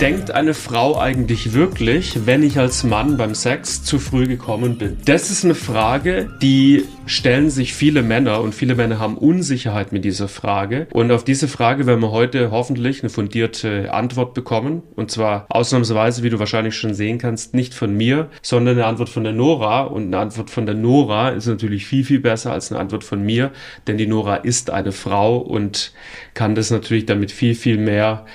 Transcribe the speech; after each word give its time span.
denkt 0.00 0.30
eine 0.30 0.54
Frau 0.54 0.96
eigentlich 0.96 1.54
wirklich, 1.54 2.24
wenn 2.24 2.44
ich 2.44 2.56
als 2.56 2.84
Mann 2.84 3.16
beim 3.16 3.34
Sex 3.34 3.82
zu 3.82 3.98
früh 3.98 4.28
gekommen 4.28 4.78
bin? 4.78 4.96
Das 5.04 5.28
ist 5.28 5.44
eine 5.44 5.56
Frage, 5.56 6.30
die 6.40 6.84
stellen 7.06 7.50
sich 7.50 7.74
viele 7.74 8.04
Männer 8.04 8.40
und 8.40 8.54
viele 8.54 8.76
Männer 8.76 9.00
haben 9.00 9.18
Unsicherheit 9.18 9.90
mit 9.90 10.04
dieser 10.04 10.28
Frage. 10.28 10.86
Und 10.92 11.10
auf 11.10 11.24
diese 11.24 11.48
Frage 11.48 11.86
werden 11.86 12.00
wir 12.00 12.12
heute 12.12 12.52
hoffentlich 12.52 13.02
eine 13.02 13.10
fundierte 13.10 13.92
Antwort 13.92 14.34
bekommen. 14.34 14.82
Und 14.94 15.10
zwar 15.10 15.46
ausnahmsweise, 15.48 16.22
wie 16.22 16.30
du 16.30 16.38
wahrscheinlich 16.38 16.76
schon 16.76 16.94
sehen 16.94 17.18
kannst, 17.18 17.54
nicht 17.54 17.74
von 17.74 17.92
mir, 17.96 18.28
sondern 18.40 18.76
eine 18.76 18.86
Antwort 18.86 19.08
von 19.08 19.24
der 19.24 19.32
Nora. 19.32 19.82
Und 19.82 20.06
eine 20.06 20.18
Antwort 20.18 20.50
von 20.50 20.64
der 20.64 20.76
Nora 20.76 21.30
ist 21.30 21.46
natürlich 21.46 21.86
viel, 21.86 22.04
viel 22.04 22.20
besser 22.20 22.52
als 22.52 22.70
eine 22.70 22.80
Antwort 22.80 23.02
von 23.02 23.20
mir, 23.20 23.50
denn 23.88 23.98
die 23.98 24.06
Nora 24.06 24.36
ist 24.36 24.70
eine 24.70 24.92
Frau 24.92 25.38
und 25.38 25.92
kann 26.34 26.54
das 26.54 26.70
natürlich 26.70 27.06
damit 27.06 27.32
viel, 27.32 27.56
viel 27.56 27.78
mehr 27.78 28.26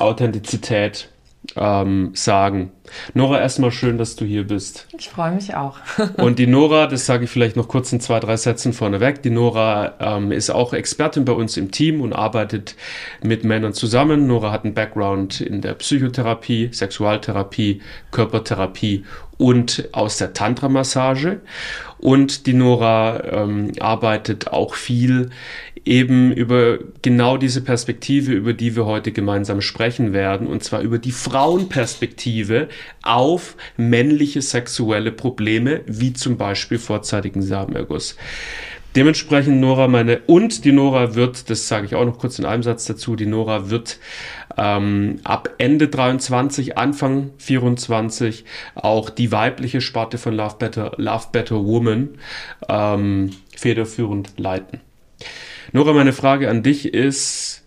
Authentizität 0.00 1.08
ähm, 1.56 2.10
sagen. 2.14 2.70
Nora, 3.14 3.40
erstmal 3.40 3.70
schön, 3.70 3.98
dass 3.98 4.16
du 4.16 4.24
hier 4.24 4.46
bist. 4.46 4.88
Ich 4.96 5.08
freue 5.08 5.32
mich 5.32 5.54
auch. 5.54 5.78
und 6.16 6.38
die 6.38 6.46
Nora, 6.46 6.86
das 6.86 7.06
sage 7.06 7.24
ich 7.24 7.30
vielleicht 7.30 7.56
noch 7.56 7.68
kurz 7.68 7.92
in 7.92 8.00
zwei, 8.00 8.20
drei 8.20 8.36
Sätzen 8.36 8.72
vorneweg. 8.72 9.22
Die 9.22 9.30
Nora 9.30 9.94
ähm, 10.00 10.32
ist 10.32 10.50
auch 10.50 10.72
Expertin 10.72 11.24
bei 11.24 11.32
uns 11.32 11.56
im 11.56 11.70
Team 11.70 12.00
und 12.00 12.12
arbeitet 12.12 12.76
mit 13.22 13.44
Männern 13.44 13.72
zusammen. 13.72 14.26
Nora 14.26 14.52
hat 14.52 14.64
einen 14.64 14.74
Background 14.74 15.40
in 15.40 15.60
der 15.60 15.74
Psychotherapie, 15.74 16.70
Sexualtherapie, 16.72 17.80
Körpertherapie 18.10 19.04
und 19.38 19.88
aus 19.92 20.18
der 20.18 20.34
Tantra-Massage. 20.34 21.40
Und 21.98 22.46
die 22.46 22.54
Nora 22.54 23.24
ähm, 23.24 23.72
arbeitet 23.80 24.48
auch 24.48 24.74
viel 24.74 25.30
eben 25.84 26.32
über 26.32 26.78
genau 27.02 27.36
diese 27.36 27.62
Perspektive, 27.62 28.32
über 28.32 28.52
die 28.52 28.76
wir 28.76 28.86
heute 28.86 29.12
gemeinsam 29.12 29.60
sprechen 29.60 30.12
werden, 30.12 30.46
und 30.46 30.62
zwar 30.62 30.80
über 30.80 30.98
die 30.98 31.12
Frauenperspektive 31.12 32.68
auf 33.02 33.56
männliche 33.76 34.42
sexuelle 34.42 35.12
Probleme, 35.12 35.82
wie 35.86 36.12
zum 36.12 36.36
Beispiel 36.36 36.78
vorzeitigen 36.78 37.42
Samenerguss. 37.42 38.16
Dementsprechend 38.96 39.60
Nora 39.60 39.86
meine 39.86 40.18
und 40.26 40.64
die 40.64 40.72
Nora 40.72 41.14
wird, 41.14 41.48
das 41.48 41.68
sage 41.68 41.86
ich 41.86 41.94
auch 41.94 42.04
noch 42.04 42.18
kurz 42.18 42.40
in 42.40 42.44
einem 42.44 42.64
Satz 42.64 42.86
dazu, 42.86 43.14
die 43.14 43.26
Nora 43.26 43.70
wird 43.70 44.00
ähm, 44.56 45.20
ab 45.22 45.50
Ende 45.58 45.86
23, 45.86 46.76
Anfang 46.76 47.30
24 47.38 48.44
auch 48.74 49.08
die 49.08 49.30
weibliche 49.30 49.80
Sparte 49.80 50.18
von 50.18 50.34
Love 50.34 50.56
Better, 50.58 50.92
Love 50.96 51.26
Better 51.30 51.64
Woman 51.64 52.10
ähm, 52.68 53.30
federführend 53.56 54.32
leiten. 54.38 54.80
Nora, 55.72 55.92
meine 55.92 56.12
Frage 56.12 56.50
an 56.50 56.62
dich 56.62 56.92
ist, 56.92 57.64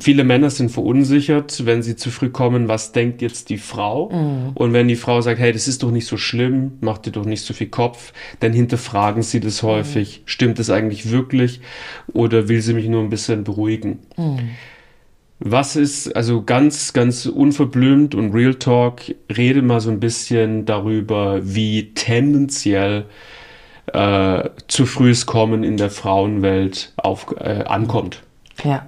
viele 0.00 0.24
Männer 0.24 0.50
sind 0.50 0.70
verunsichert, 0.70 1.66
wenn 1.66 1.82
sie 1.82 1.96
zu 1.96 2.10
früh 2.10 2.30
kommen, 2.30 2.68
was 2.68 2.92
denkt 2.92 3.20
jetzt 3.20 3.50
die 3.50 3.58
Frau? 3.58 4.10
Mhm. 4.10 4.52
Und 4.54 4.72
wenn 4.72 4.88
die 4.88 4.96
Frau 4.96 5.20
sagt, 5.20 5.40
hey, 5.40 5.52
das 5.52 5.68
ist 5.68 5.82
doch 5.82 5.90
nicht 5.90 6.06
so 6.06 6.16
schlimm, 6.16 6.72
mach 6.80 6.98
dir 6.98 7.10
doch 7.10 7.24
nicht 7.24 7.42
so 7.42 7.52
viel 7.52 7.68
Kopf, 7.68 8.12
dann 8.40 8.52
hinterfragen 8.52 9.22
sie 9.22 9.40
das 9.40 9.62
mhm. 9.62 9.68
häufig. 9.68 10.22
Stimmt 10.24 10.58
es 10.58 10.70
eigentlich 10.70 11.10
wirklich 11.10 11.60
oder 12.12 12.48
will 12.48 12.62
sie 12.62 12.74
mich 12.74 12.88
nur 12.88 13.02
ein 13.02 13.10
bisschen 13.10 13.44
beruhigen? 13.44 14.00
Mhm. 14.16 14.50
Was 15.40 15.76
ist, 15.76 16.14
also 16.14 16.42
ganz, 16.42 16.92
ganz 16.92 17.26
unverblümt 17.26 18.14
und 18.14 18.32
Real 18.32 18.54
Talk, 18.54 19.02
rede 19.36 19.62
mal 19.62 19.80
so 19.80 19.90
ein 19.90 20.00
bisschen 20.00 20.64
darüber, 20.64 21.40
wie 21.42 21.92
tendenziell 21.92 23.06
äh, 23.94 24.50
zu 24.68 24.86
frühes 24.86 25.24
Kommen 25.26 25.62
in 25.62 25.76
der 25.76 25.90
Frauenwelt 25.90 26.92
auf, 26.96 27.34
äh, 27.38 27.64
ankommt. 27.64 28.22
Ja. 28.64 28.86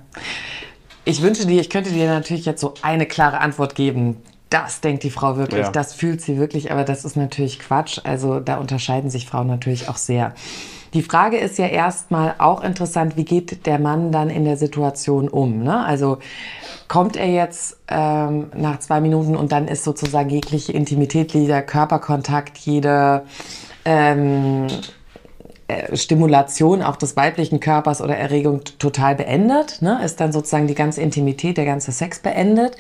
Ich 1.05 1.23
wünsche 1.23 1.47
dir, 1.47 1.61
ich 1.61 1.71
könnte 1.71 1.91
dir 1.91 2.09
natürlich 2.09 2.45
jetzt 2.45 2.61
so 2.61 2.75
eine 2.83 3.07
klare 3.07 3.39
Antwort 3.39 3.77
geben. 3.77 4.17
Das 4.51 4.81
denkt 4.81 5.05
die 5.05 5.11
Frau 5.11 5.37
wirklich, 5.37 5.67
ja. 5.67 5.71
das 5.71 5.95
fühlt 5.95 6.21
sie 6.21 6.39
wirklich, 6.39 6.73
aber 6.73 6.85
das 6.85 7.05
ist 7.05 7.17
natürlich 7.17 7.61
Quatsch. 7.61 8.01
Also 8.03 8.41
da 8.41 8.57
unterscheiden 8.57 9.11
sich 9.11 9.27
Frauen 9.27 9.47
natürlich 9.47 9.89
auch 9.89 9.97
sehr. 9.97 10.35
Die 10.95 11.03
Frage 11.03 11.37
ist 11.37 11.59
ja 11.59 11.67
erstmal 11.67 12.35
auch 12.39 12.63
interessant, 12.63 13.17
wie 13.17 13.25
geht 13.25 13.67
der 13.67 13.79
Mann 13.79 14.13
dann 14.13 14.31
in 14.31 14.45
der 14.45 14.57
Situation 14.57 15.29
um? 15.29 15.63
Ne? 15.63 15.85
Also 15.85 16.19
kommt 16.89 17.17
er 17.17 17.29
jetzt 17.29 17.79
ähm, 17.89 18.47
nach 18.57 18.79
zwei 18.79 19.01
Minuten 19.01 19.37
und 19.37 19.53
dann 19.53 19.69
ist 19.69 19.85
sozusagen 19.85 20.31
jegliche 20.31 20.73
Intimität, 20.73 21.33
jeder 21.33 21.63
Körperkontakt, 21.63 22.59
jede 22.59 23.25
ähm, 23.85 24.67
äh, 24.67 24.96
Stimulation 25.95 26.83
auch 26.83 26.97
des 26.97 27.17
weiblichen 27.17 27.61
Körpers 27.61 28.01
oder 28.01 28.17
Erregung 28.17 28.63
total 28.79 29.17
beendet, 29.17 29.83
ne? 29.83 30.01
ist 30.05 30.21
dann 30.21 30.33
sozusagen 30.33 30.69
die 30.69 30.75
ganze 30.75 31.01
Intimität, 31.01 31.57
der 31.57 31.65
ganze 31.65 31.93
Sex 31.93 32.21
beendet, 32.21 32.77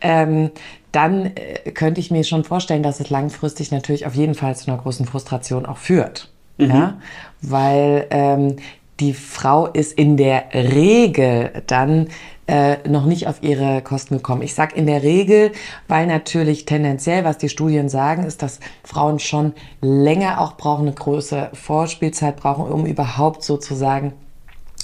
ähm, 0.00 0.50
dann 0.92 1.26
äh, 1.34 1.70
könnte 1.72 2.00
ich 2.00 2.10
mir 2.10 2.24
schon 2.24 2.44
vorstellen, 2.44 2.82
dass 2.82 3.00
es 3.00 3.10
langfristig 3.10 3.72
natürlich 3.72 4.06
auf 4.06 4.14
jeden 4.14 4.34
Fall 4.34 4.54
zu 4.56 4.70
einer 4.70 4.80
großen 4.80 5.06
Frustration 5.06 5.66
auch 5.66 5.78
führt. 5.78 6.30
Mhm. 6.58 6.70
Ja? 6.70 6.98
Weil 7.42 8.06
ähm, 8.10 8.56
die 9.00 9.14
Frau 9.14 9.66
ist 9.66 9.92
in 9.92 10.16
der 10.16 10.52
Regel 10.52 11.62
dann 11.66 12.08
äh, 12.46 12.76
noch 12.88 13.06
nicht 13.06 13.28
auf 13.28 13.42
ihre 13.42 13.80
Kosten 13.80 14.16
gekommen. 14.16 14.42
Ich 14.42 14.54
sage 14.54 14.74
in 14.74 14.86
der 14.86 15.02
Regel, 15.02 15.52
weil 15.88 16.06
natürlich 16.06 16.64
tendenziell, 16.64 17.24
was 17.24 17.38
die 17.38 17.48
Studien 17.48 17.88
sagen, 17.88 18.24
ist, 18.24 18.42
dass 18.42 18.60
Frauen 18.82 19.18
schon 19.18 19.52
länger 19.80 20.40
auch 20.40 20.56
brauchen, 20.56 20.86
eine 20.86 20.94
große 20.94 21.50
Vorspielzeit 21.52 22.36
brauchen, 22.36 22.64
um 22.64 22.86
überhaupt 22.86 23.42
sozusagen 23.42 24.12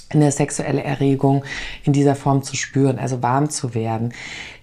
eine 0.09 0.31
sexuelle 0.31 0.83
Erregung 0.83 1.43
in 1.83 1.93
dieser 1.93 2.15
Form 2.15 2.43
zu 2.43 2.55
spüren, 2.55 2.99
also 2.99 3.21
warm 3.21 3.49
zu 3.49 3.73
werden. 3.75 4.13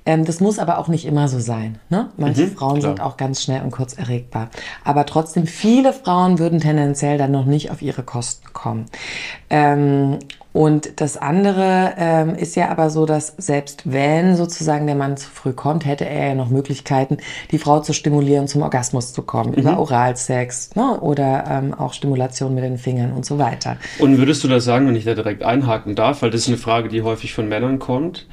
Ähm, 0.07 0.25
das 0.25 0.41
muss 0.41 0.59
aber 0.59 0.79
auch 0.79 0.89
nicht 0.89 1.07
immer 1.07 1.29
so 1.29 1.39
sein. 1.39 1.79
Ne? 1.89 2.11
Manche 2.17 2.47
mhm, 2.47 2.57
Frauen 2.57 2.81
klar. 2.81 2.93
sind 2.93 3.01
auch 3.01 3.17
ganz 3.17 3.43
schnell 3.43 3.63
und 3.63 3.71
kurz 3.71 3.95
erregbar. 3.95 4.51
Aber 4.85 5.07
trotzdem, 5.07 5.47
viele 5.47 5.93
Frauen 5.93 6.39
würden 6.39 6.61
tendenziell 6.61 7.17
dann 7.19 7.31
noch 7.31 7.47
nicht 7.47 7.71
auf 7.71 7.81
ihre 7.81 8.03
Kosten 8.03 8.53
kommen. 8.53 8.87
Ähm, 9.49 10.19
und 10.55 11.01
das 11.01 11.17
andere 11.17 11.95
ähm, 11.99 12.37
ist 12.37 12.55
ja 12.55 12.69
aber 12.71 12.89
so, 12.89 13.07
dass 13.07 13.35
selbst 13.39 13.83
wenn 13.91 14.37
sozusagen 14.37 14.87
der 14.87 14.95
Mann 14.95 15.17
zu 15.17 15.29
früh 15.29 15.53
kommt, 15.53 15.85
hätte 15.85 16.07
er 16.07 16.29
ja 16.29 16.35
noch 16.37 16.49
Möglichkeiten, 16.49 17.19
die 17.51 17.59
Frau 17.59 17.81
zu 17.81 17.93
stimulieren, 17.93 18.47
zum 18.47 18.63
Orgasmus 18.63 19.13
zu 19.13 19.23
kommen, 19.23 19.51
mhm. 19.51 19.57
über 19.57 19.81
Oralsex 19.81 20.77
ne? 20.77 21.01
oder 21.01 21.45
ähm, 21.51 21.75
auch 21.75 21.93
Stimulation 21.93 22.55
mit 22.55 22.63
den 22.63 22.79
Fingern 22.79 23.13
und 23.13 23.27
so 23.27 23.37
weiter. 23.37 23.79
Und 23.99 24.17
würdest 24.17 24.45
du 24.45 24.49
das 24.49 24.65
sagen, 24.65 24.87
wenn 24.87 24.95
ich 24.95 25.05
da 25.05 25.15
direkt 25.15 25.43
einhaken 25.43 25.97
darf, 25.97 26.23
weil 26.23 26.31
das 26.31 26.43
ist 26.43 26.49
eine 26.49 26.57
Frage, 26.57 26.89
die 26.89 27.03
häufig 27.03 27.35
von 27.35 27.49
Männern 27.49 27.81
kommt, 27.81 28.29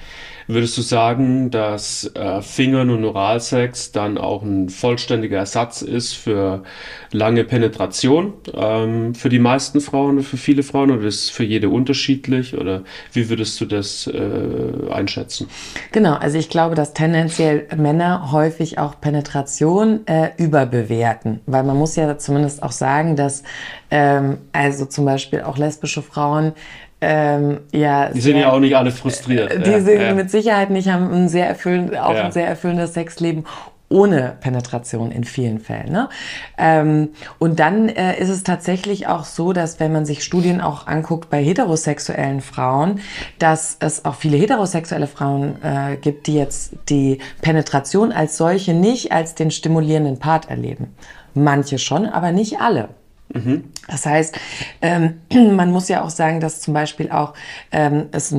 Würdest 0.47 0.77
du 0.77 0.81
sagen, 0.81 1.51
dass 1.51 2.11
äh, 2.15 2.41
Fingern 2.41 2.89
und 2.89 3.05
Oralsex 3.05 3.91
dann 3.91 4.17
auch 4.17 4.43
ein 4.43 4.69
vollständiger 4.69 5.37
Ersatz 5.37 5.81
ist 5.81 6.13
für 6.13 6.63
lange 7.11 7.43
Penetration 7.43 8.33
ähm, 8.53 9.13
für 9.15 9.29
die 9.29 9.39
meisten 9.39 9.81
Frauen 9.81 10.21
für 10.23 10.37
viele 10.37 10.63
Frauen 10.63 10.91
oder 10.91 11.07
ist 11.07 11.23
es 11.23 11.29
für 11.29 11.43
jede 11.43 11.69
unterschiedlich 11.69 12.57
oder 12.57 12.83
wie 13.13 13.29
würdest 13.29 13.59
du 13.61 13.65
das 13.65 14.07
äh, 14.07 14.91
einschätzen? 14.91 15.47
Genau, 15.91 16.13
also 16.13 16.37
ich 16.37 16.49
glaube, 16.49 16.75
dass 16.75 16.93
tendenziell 16.93 17.67
Männer 17.75 18.31
häufig 18.31 18.77
auch 18.77 18.99
Penetration 18.99 20.05
äh, 20.07 20.31
überbewerten, 20.37 21.41
weil 21.45 21.63
man 21.63 21.77
muss 21.77 21.95
ja 21.95 22.17
zumindest 22.17 22.63
auch 22.63 22.71
sagen, 22.71 23.15
dass 23.15 23.43
ähm, 23.89 24.37
also 24.51 24.85
zum 24.85 25.05
Beispiel 25.05 25.41
auch 25.41 25.57
lesbische 25.57 26.01
Frauen 26.01 26.53
ähm, 27.01 27.61
ja, 27.71 28.09
die 28.09 28.21
sind 28.21 28.33
sehr, 28.33 28.41
ja 28.41 28.51
auch 28.51 28.59
nicht 28.59 28.75
alle 28.75 28.91
frustriert. 28.91 29.65
Die 29.65 29.71
ja, 29.71 29.79
sind 29.81 30.01
ja. 30.01 30.13
mit 30.13 30.29
Sicherheit 30.29 30.69
nicht, 30.69 30.87
haben 30.89 31.11
ein 31.11 31.29
sehr 31.29 31.47
erfüllend, 31.47 31.97
auch 31.97 32.15
ein 32.15 32.31
sehr 32.31 32.47
erfüllendes 32.47 32.93
Sexleben 32.93 33.45
ohne 33.91 34.37
Penetration 34.39 35.11
in 35.11 35.23
vielen 35.23 35.59
Fällen. 35.59 35.91
Ne? 35.91 36.09
Ähm, 36.57 37.09
und 37.39 37.59
dann 37.59 37.89
äh, 37.89 38.19
ist 38.19 38.29
es 38.29 38.43
tatsächlich 38.43 39.07
auch 39.07 39.25
so, 39.25 39.51
dass 39.51 39.79
wenn 39.79 39.91
man 39.91 40.05
sich 40.05 40.23
Studien 40.23 40.61
auch 40.61 40.87
anguckt 40.87 41.29
bei 41.29 41.43
heterosexuellen 41.43 42.41
Frauen, 42.41 43.01
dass 43.37 43.77
es 43.79 44.05
auch 44.05 44.15
viele 44.15 44.37
heterosexuelle 44.37 45.07
Frauen 45.07 45.61
äh, 45.61 45.97
gibt, 45.97 46.27
die 46.27 46.35
jetzt 46.35 46.73
die 46.89 47.19
Penetration 47.41 48.11
als 48.11 48.37
solche 48.37 48.73
nicht 48.73 49.11
als 49.11 49.35
den 49.35 49.51
stimulierenden 49.51 50.19
Part 50.19 50.49
erleben. 50.49 50.95
Manche 51.33 51.77
schon, 51.77 52.05
aber 52.05 52.31
nicht 52.31 52.61
alle. 52.61 52.89
Mhm. 53.33 53.65
Das 53.87 54.05
heißt, 54.05 54.37
ähm, 54.81 55.21
man 55.55 55.71
muss 55.71 55.87
ja 55.89 56.03
auch 56.03 56.09
sagen, 56.09 56.39
dass 56.39 56.61
zum 56.61 56.73
Beispiel 56.73 57.11
auch 57.11 57.33
ähm, 57.71 58.07
es 58.11 58.33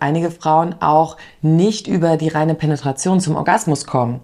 einige 0.00 0.30
Frauen 0.30 0.74
auch 0.80 1.16
nicht 1.42 1.86
über 1.86 2.16
die 2.16 2.28
reine 2.28 2.54
Penetration 2.54 3.20
zum 3.20 3.36
Orgasmus 3.36 3.86
kommen. 3.86 4.20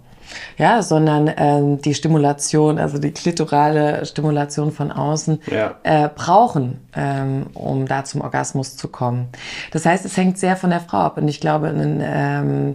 Ja, 0.59 0.83
sondern 0.83 1.31
ähm, 1.37 1.81
die 1.81 1.95
Stimulation, 1.95 2.79
also 2.79 2.99
die 2.99 3.13
klitorale 3.13 4.05
Stimulation 4.07 4.73
von 4.73 4.91
außen, 4.91 5.41
ja. 5.51 5.77
äh, 5.85 6.09
brauchen, 6.09 6.81
ähm, 6.97 7.47
um 7.55 7.87
da 7.87 8.03
zum 8.03 8.23
Orgasmus 8.23 8.77
zu 8.77 8.89
kommen. 8.89 9.29
Das 9.71 9.87
heißt, 9.87 10.05
es 10.05 10.17
hängt 10.17 10.39
sehr 10.39 10.57
von 10.57 10.71
der 10.71 10.81
Frau 10.81 10.99
ab. 10.99 11.19
Und 11.19 11.29
ich 11.29 11.41
glaube, 11.41 11.69
ein, 11.69 12.03
ähm, 12.05 12.75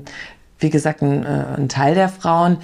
wie 0.61 0.69
gesagt, 0.69 1.01
ein, 1.01 1.25
äh, 1.25 1.45
ein, 1.57 1.69
Teil 1.69 1.95
der 1.95 2.09
Frauen 2.09 2.57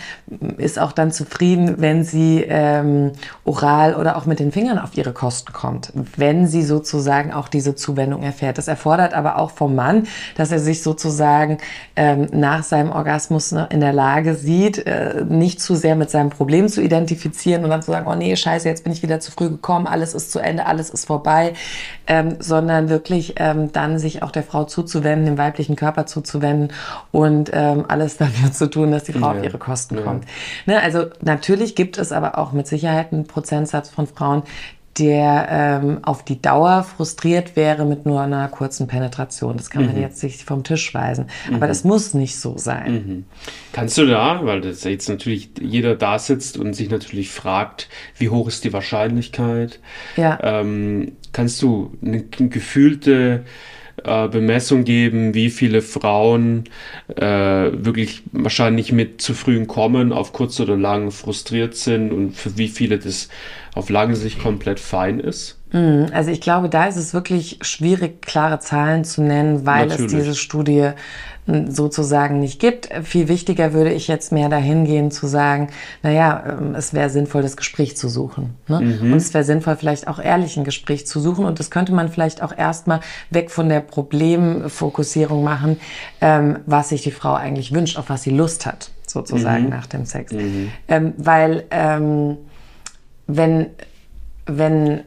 ist 0.57 0.79
auch 0.79 0.91
dann 0.91 1.11
zufrieden, 1.11 1.75
wenn 1.79 2.03
sie 2.03 2.45
ähm, 2.47 3.11
oral 3.43 3.95
oder 3.95 4.17
auch 4.17 4.25
mit 4.25 4.39
den 4.39 4.51
Fingern 4.51 4.77
auf 4.77 4.95
ihre 4.95 5.13
Kosten 5.13 5.51
kommt, 5.51 5.91
wenn 6.15 6.47
sie 6.47 6.63
sozusagen 6.63 7.33
auch 7.33 7.47
diese 7.47 7.75
Zuwendung 7.75 8.23
erfährt. 8.23 8.57
Das 8.57 8.67
erfordert 8.67 9.13
aber 9.13 9.37
auch 9.37 9.51
vom 9.51 9.75
Mann, 9.75 10.07
dass 10.35 10.51
er 10.51 10.59
sich 10.59 10.83
sozusagen 10.83 11.57
ähm, 11.95 12.27
nach 12.31 12.63
seinem 12.63 12.91
Orgasmus 12.91 13.51
ne, 13.51 13.67
in 13.71 13.79
der 13.79 13.93
Lage 13.93 14.35
sieht, 14.35 14.85
äh, 14.85 15.25
nicht 15.27 15.59
zu 15.59 15.75
sehr 15.75 15.95
mit 15.95 16.11
seinem 16.11 16.29
Problem 16.29 16.69
zu 16.69 16.81
identifizieren 16.81 17.63
und 17.63 17.71
dann 17.71 17.81
zu 17.81 17.91
sagen, 17.91 18.07
oh 18.07 18.15
nee, 18.15 18.35
scheiße, 18.35 18.67
jetzt 18.67 18.83
bin 18.83 18.93
ich 18.93 19.01
wieder 19.01 19.19
zu 19.19 19.31
früh 19.31 19.49
gekommen, 19.49 19.87
alles 19.87 20.13
ist 20.13 20.31
zu 20.31 20.39
Ende, 20.39 20.67
alles 20.67 20.91
ist 20.91 21.05
vorbei, 21.05 21.53
ähm, 22.05 22.35
sondern 22.39 22.89
wirklich 22.89 23.35
ähm, 23.37 23.71
dann 23.71 23.97
sich 23.97 24.21
auch 24.21 24.31
der 24.31 24.43
Frau 24.43 24.65
zuzuwenden, 24.65 25.25
dem 25.25 25.37
weiblichen 25.37 25.75
Körper 25.75 26.05
zuzuwenden 26.05 26.71
und 27.11 27.49
ähm, 27.53 27.85
alles 27.89 28.17
dafür 28.17 28.51
zu 28.51 28.69
tun, 28.69 28.91
dass 28.91 29.05
die 29.05 29.13
Frau 29.13 29.31
ja. 29.31 29.39
auf 29.39 29.43
ihre 29.43 29.57
Kosten 29.57 29.95
ja. 29.95 30.01
kommt. 30.01 30.25
Ne, 30.65 30.81
also 30.81 31.05
natürlich 31.21 31.75
gibt 31.75 31.97
es 31.97 32.11
aber 32.11 32.37
auch 32.37 32.51
mit 32.51 32.67
Sicherheit 32.67 33.11
einen 33.11 33.25
Prozentsatz 33.25 33.89
von 33.89 34.07
Frauen, 34.07 34.43
der 34.99 35.47
ähm, 35.49 35.99
auf 36.03 36.23
die 36.23 36.41
Dauer 36.41 36.83
frustriert 36.83 37.55
wäre 37.55 37.85
mit 37.85 38.05
nur 38.05 38.21
einer 38.21 38.47
kurzen 38.47 38.87
Penetration. 38.87 39.57
Das 39.57 39.69
kann 39.69 39.83
mhm. 39.83 39.89
man 39.89 40.01
jetzt 40.01 40.23
nicht 40.23 40.41
vom 40.41 40.63
Tisch 40.63 40.93
weisen. 40.93 41.27
Aber 41.47 41.65
mhm. 41.65 41.69
das 41.69 41.83
muss 41.83 42.13
nicht 42.13 42.39
so 42.39 42.57
sein. 42.57 42.93
Mhm. 42.93 43.25
Kannst 43.73 43.97
du 43.97 44.05
da, 44.05 44.43
weil 44.43 44.61
das 44.61 44.83
jetzt 44.83 45.07
natürlich 45.07 45.51
jeder 45.61 45.95
da 45.95 46.17
sitzt 46.17 46.57
und 46.57 46.73
sich 46.73 46.89
natürlich 46.89 47.31
fragt, 47.31 47.89
wie 48.17 48.29
hoch 48.29 48.47
ist 48.47 48.63
die 48.63 48.73
Wahrscheinlichkeit? 48.73 49.79
Ja. 50.15 50.39
Ähm, 50.41 51.13
kannst 51.31 51.61
du 51.61 51.93
eine 52.03 52.23
gefühlte 52.23 53.45
äh, 54.03 54.27
Bemessung 54.27 54.83
geben, 54.83 55.33
wie 55.33 55.49
viele 55.49 55.81
Frauen 55.81 56.65
äh, 57.15 57.21
wirklich 57.23 58.23
wahrscheinlich 58.31 58.91
mit 58.91 59.21
zu 59.21 59.33
frühen 59.33 59.67
Kommen 59.67 60.13
auf 60.13 60.33
kurz 60.33 60.59
oder 60.59 60.77
lang 60.77 61.11
frustriert 61.11 61.75
sind 61.75 62.11
und 62.11 62.35
für 62.35 62.57
wie 62.57 62.67
viele 62.67 62.99
das 62.99 63.29
auf 63.75 63.89
lange 63.89 64.15
Sicht 64.15 64.39
komplett 64.39 64.79
fein 64.79 65.19
ist? 65.19 65.56
Mhm. 65.71 66.07
Also 66.13 66.31
ich 66.31 66.41
glaube, 66.41 66.69
da 66.69 66.85
ist 66.85 66.97
es 66.97 67.13
wirklich 67.13 67.59
schwierig, 67.61 68.21
klare 68.21 68.59
Zahlen 68.59 69.03
zu 69.03 69.21
nennen, 69.21 69.65
weil 69.65 69.87
Natürlich. 69.87 70.13
es 70.13 70.19
diese 70.19 70.35
Studie 70.35 70.91
sozusagen 71.69 72.39
nicht 72.39 72.59
gibt. 72.59 72.89
Viel 73.03 73.29
wichtiger 73.29 73.71
würde 73.71 73.93
ich 73.93 74.07
jetzt 74.07 74.31
mehr 74.31 74.49
dahin 74.49 74.85
gehen 74.85 75.11
zu 75.11 75.27
sagen, 75.27 75.69
naja, 76.03 76.43
ähm, 76.45 76.75
es 76.75 76.93
wäre 76.93 77.09
sinnvoll, 77.09 77.41
das 77.41 77.55
Gespräch 77.55 77.95
zu 77.95 78.09
suchen. 78.09 78.55
Ne? 78.67 78.81
Mhm. 78.81 79.13
Und 79.13 79.17
es 79.17 79.33
wäre 79.33 79.45
sinnvoll, 79.45 79.77
vielleicht 79.77 80.07
auch 80.07 80.19
ehrlich 80.19 80.57
ein 80.57 80.65
Gespräch 80.65 81.07
zu 81.07 81.21
suchen. 81.21 81.45
Und 81.45 81.59
das 81.59 81.71
könnte 81.71 81.93
man 81.93 82.09
vielleicht 82.09 82.43
auch 82.43 82.55
erstmal 82.55 82.99
weg 83.29 83.49
von 83.49 83.69
der 83.69 83.79
Problemfokussierung 83.79 85.43
machen, 85.43 85.79
ähm, 86.19 86.59
was 86.65 86.89
sich 86.89 87.03
die 87.03 87.11
Frau 87.11 87.33
eigentlich 87.33 87.73
wünscht, 87.73 87.97
auf 87.97 88.09
was 88.09 88.23
sie 88.23 88.31
Lust 88.31 88.65
hat, 88.65 88.91
sozusagen 89.05 89.65
mhm. 89.65 89.69
nach 89.69 89.87
dem 89.87 90.05
Sex. 90.05 90.33
Mhm. 90.33 90.71
Ähm, 90.89 91.13
weil 91.17 91.63
ähm, 91.71 92.37
wenn, 93.27 93.67
wenn 94.45 95.01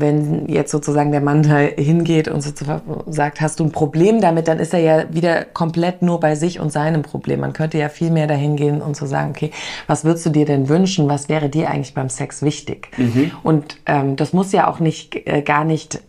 wenn 0.00 0.48
jetzt 0.48 0.70
sozusagen 0.70 1.12
der 1.12 1.20
Mann 1.20 1.42
da 1.42 1.58
hingeht 1.58 2.28
und 2.28 2.42
sagt, 2.42 3.40
hast 3.40 3.60
du 3.60 3.64
ein 3.64 3.72
Problem 3.72 4.20
damit, 4.20 4.48
dann 4.48 4.58
ist 4.58 4.74
er 4.74 4.80
ja 4.80 5.04
wieder 5.14 5.44
komplett 5.44 6.02
nur 6.02 6.20
bei 6.20 6.34
sich 6.34 6.60
und 6.60 6.72
seinem 6.72 7.02
Problem. 7.02 7.40
Man 7.40 7.52
könnte 7.52 7.78
ja 7.78 7.88
viel 7.88 8.10
mehr 8.10 8.26
dahin 8.26 8.56
gehen 8.56 8.82
und 8.82 8.96
zu 8.96 9.04
so 9.04 9.10
sagen, 9.10 9.30
okay, 9.30 9.50
was 9.86 10.04
würdest 10.04 10.26
du 10.26 10.30
dir 10.30 10.46
denn 10.46 10.68
wünschen? 10.68 11.08
Was 11.08 11.28
wäre 11.28 11.48
dir 11.48 11.70
eigentlich 11.70 11.94
beim 11.94 12.08
Sex 12.08 12.42
wichtig? 12.42 12.88
Mhm. 12.96 13.30
Und 13.42 13.76
ähm, 13.86 14.16
das 14.16 14.32
muss 14.32 14.52
ja 14.52 14.68
auch 14.68 14.80
nicht 14.80 15.26
äh, 15.26 15.42
gar 15.42 15.64
nicht 15.64 16.00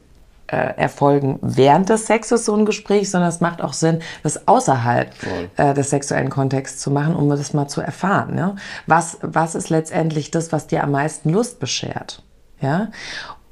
äh, 0.54 0.78
erfolgen 0.78 1.40
während 1.42 1.90
des 1.90 2.06
Sexes 2.06 2.46
so 2.46 2.56
ein 2.56 2.66
Gespräch, 2.66 3.10
sondern 3.10 3.30
es 3.30 3.42
macht 3.42 3.62
auch 3.62 3.74
Sinn, 3.74 4.02
das 4.22 4.48
außerhalb 4.48 5.12
äh, 5.58 5.74
des 5.74 5.90
sexuellen 5.90 6.30
Kontexts 6.30 6.80
zu 6.80 6.92
machen, 6.92 7.16
um 7.16 7.30
das 7.30 7.54
mal 7.54 7.68
zu 7.68 7.82
erfahren. 7.82 8.38
Ja? 8.38 8.56
Was, 8.86 9.18
was 9.22 9.56
ist 9.56 9.70
letztendlich 9.70 10.32
das, 10.32 10.52
was 10.52 10.68
dir 10.68 10.84
am 10.84 10.92
meisten 10.92 11.30
Lust 11.30 11.60
beschert? 11.60 12.22
Ja? 12.62 12.90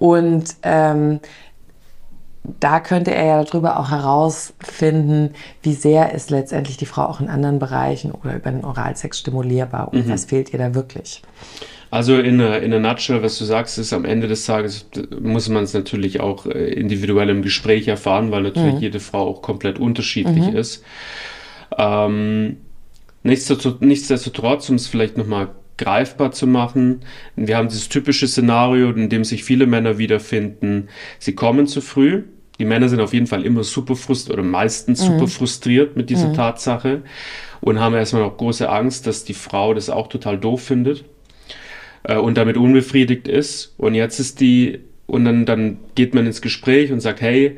Und 0.01 0.55
ähm, 0.63 1.19
da 2.59 2.79
könnte 2.79 3.13
er 3.13 3.25
ja 3.25 3.43
darüber 3.43 3.79
auch 3.79 3.91
herausfinden, 3.91 5.35
wie 5.61 5.73
sehr 5.73 6.11
ist 6.15 6.31
letztendlich 6.31 6.77
die 6.77 6.87
Frau 6.87 7.03
auch 7.03 7.21
in 7.21 7.29
anderen 7.29 7.59
Bereichen 7.59 8.11
oder 8.11 8.35
über 8.35 8.49
den 8.49 8.65
Oralsex 8.65 9.19
stimulierbar 9.19 9.93
und 9.93 10.07
mhm. 10.07 10.11
was 10.11 10.25
fehlt 10.25 10.53
ihr 10.53 10.57
da 10.57 10.73
wirklich. 10.73 11.21
Also 11.91 12.17
in 12.17 12.39
der, 12.39 12.63
in 12.63 12.71
der 12.71 12.79
Nutshell, 12.79 13.21
was 13.21 13.37
du 13.37 13.45
sagst, 13.45 13.77
ist 13.77 13.93
am 13.93 14.05
Ende 14.05 14.27
des 14.27 14.43
Tages 14.47 14.87
muss 15.21 15.49
man 15.49 15.65
es 15.65 15.75
natürlich 15.75 16.19
auch 16.19 16.47
äh, 16.47 16.73
individuell 16.73 17.29
im 17.29 17.43
Gespräch 17.43 17.87
erfahren, 17.87 18.31
weil 18.31 18.41
natürlich 18.41 18.73
mhm. 18.73 18.81
jede 18.81 18.99
Frau 18.99 19.27
auch 19.27 19.43
komplett 19.43 19.77
unterschiedlich 19.77 20.47
mhm. 20.47 20.55
ist. 20.55 20.83
Ähm, 21.77 22.57
nichtsdestotrotz, 23.21 24.67
um 24.67 24.77
es 24.77 24.87
vielleicht 24.87 25.15
nochmal 25.15 25.49
greifbar 25.81 26.31
zu 26.31 26.45
machen. 26.45 27.01
Wir 27.35 27.57
haben 27.57 27.67
dieses 27.67 27.89
typische 27.89 28.27
Szenario, 28.27 28.91
in 28.91 29.09
dem 29.09 29.23
sich 29.23 29.43
viele 29.43 29.65
Männer 29.65 29.97
wiederfinden. 29.97 30.89
Sie 31.17 31.33
kommen 31.33 31.65
zu 31.65 31.81
früh. 31.81 32.23
Die 32.59 32.65
Männer 32.65 32.87
sind 32.87 32.99
auf 33.01 33.13
jeden 33.13 33.25
Fall 33.25 33.43
immer 33.43 33.63
super 33.63 33.95
frustriert 33.95 34.37
oder 34.37 34.47
meistens 34.47 35.01
mhm. 35.01 35.13
super 35.13 35.27
frustriert 35.27 35.97
mit 35.97 36.11
dieser 36.11 36.29
mhm. 36.29 36.35
Tatsache 36.35 37.01
und 37.59 37.79
haben 37.79 37.95
erstmal 37.95 38.21
auch 38.21 38.37
große 38.37 38.69
Angst, 38.69 39.07
dass 39.07 39.23
die 39.23 39.33
Frau 39.33 39.73
das 39.73 39.89
auch 39.89 40.07
total 40.07 40.37
doof 40.37 40.61
findet 40.61 41.03
äh, 42.03 42.17
und 42.17 42.37
damit 42.37 42.57
unbefriedigt 42.57 43.27
ist. 43.27 43.73
Und 43.77 43.95
jetzt 43.95 44.19
ist 44.19 44.39
die, 44.39 44.81
und 45.07 45.25
dann, 45.25 45.45
dann 45.45 45.79
geht 45.95 46.13
man 46.13 46.27
ins 46.27 46.43
Gespräch 46.43 46.91
und 46.91 46.99
sagt, 46.99 47.21
hey, 47.21 47.57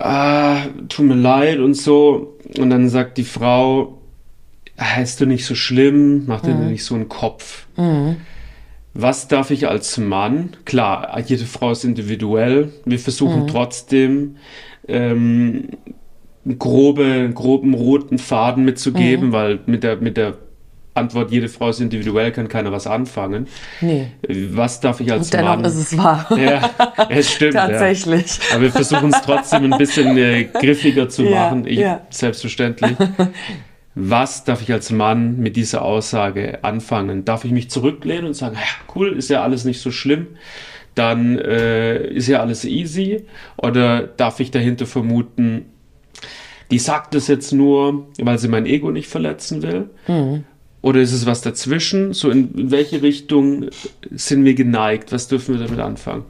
ah, 0.00 0.66
tut 0.88 1.06
mir 1.06 1.14
leid 1.14 1.60
und 1.60 1.74
so. 1.74 2.36
Und 2.58 2.70
dann 2.70 2.88
sagt 2.88 3.18
die 3.18 3.24
Frau, 3.24 3.99
heißt 4.80 5.20
du 5.20 5.26
nicht 5.26 5.44
so 5.44 5.54
schlimm, 5.54 6.26
mach 6.26 6.40
dir 6.40 6.54
mhm. 6.54 6.68
nicht 6.68 6.84
so 6.84 6.94
einen 6.94 7.08
Kopf. 7.08 7.66
Mhm. 7.76 8.16
Was 8.94 9.28
darf 9.28 9.50
ich 9.50 9.68
als 9.68 9.98
Mann? 9.98 10.56
Klar, 10.64 11.16
jede 11.24 11.44
Frau 11.44 11.70
ist 11.70 11.84
individuell. 11.84 12.72
Wir 12.84 12.98
versuchen 12.98 13.42
mhm. 13.42 13.46
trotzdem 13.46 14.36
ähm, 14.88 15.68
grobe, 16.58 17.30
groben 17.32 17.74
roten 17.74 18.18
Faden 18.18 18.64
mitzugeben, 18.64 19.28
mhm. 19.28 19.32
weil 19.32 19.60
mit 19.66 19.84
der, 19.84 19.96
mit 19.96 20.16
der 20.16 20.38
Antwort, 20.94 21.30
jede 21.30 21.48
Frau 21.48 21.68
ist 21.68 21.80
individuell, 21.80 22.32
kann 22.32 22.48
keiner 22.48 22.72
was 22.72 22.88
anfangen. 22.88 23.46
Nee. 23.80 24.08
Was 24.28 24.80
darf 24.80 25.00
ich 25.00 25.12
als 25.12 25.26
Und 25.26 25.34
dennoch 25.34 25.56
Mann? 25.56 25.64
ist 25.64 25.76
es 25.76 25.96
wahr. 25.96 26.26
Ja, 26.36 26.70
es 27.08 27.30
stimmt. 27.32 27.54
Tatsächlich. 27.54 28.38
Ja. 28.38 28.56
Aber 28.56 28.62
wir 28.64 28.72
versuchen 28.72 29.12
es 29.12 29.22
trotzdem 29.22 29.72
ein 29.72 29.78
bisschen 29.78 30.16
äh, 30.18 30.44
griffiger 30.44 31.08
zu 31.08 31.22
ja, 31.22 31.30
machen. 31.30 31.66
Ich, 31.66 31.78
ja. 31.78 32.00
Selbstverständlich. 32.10 32.96
was 34.02 34.44
darf 34.44 34.62
ich 34.62 34.72
als 34.72 34.90
Mann 34.90 35.38
mit 35.38 35.56
dieser 35.56 35.82
Aussage 35.82 36.64
anfangen? 36.64 37.24
Darf 37.24 37.44
ich 37.44 37.52
mich 37.52 37.70
zurücklehnen 37.70 38.26
und 38.26 38.34
sagen, 38.34 38.56
ja, 38.56 38.94
cool, 38.94 39.12
ist 39.12 39.30
ja 39.30 39.42
alles 39.42 39.64
nicht 39.64 39.80
so 39.80 39.90
schlimm, 39.90 40.28
dann 40.94 41.38
äh, 41.38 42.06
ist 42.08 42.28
ja 42.28 42.40
alles 42.40 42.64
easy? 42.64 43.24
Oder 43.56 44.02
darf 44.02 44.40
ich 44.40 44.50
dahinter 44.50 44.86
vermuten, 44.86 45.66
die 46.70 46.78
sagt 46.78 47.14
das 47.14 47.28
jetzt 47.28 47.52
nur, 47.52 48.06
weil 48.18 48.38
sie 48.38 48.48
mein 48.48 48.66
Ego 48.66 48.90
nicht 48.90 49.08
verletzen 49.08 49.62
will? 49.62 49.90
Mhm. 50.08 50.44
Oder 50.82 51.00
ist 51.00 51.12
es 51.12 51.26
was 51.26 51.42
dazwischen? 51.42 52.14
So 52.14 52.30
in, 52.30 52.54
in, 52.54 52.70
welche 52.70 53.02
Richtung 53.02 53.66
sind 54.10 54.44
wir 54.44 54.54
geneigt? 54.54 55.12
Was 55.12 55.28
dürfen 55.28 55.58
wir 55.58 55.66
damit 55.66 55.78
anfangen? 55.78 56.24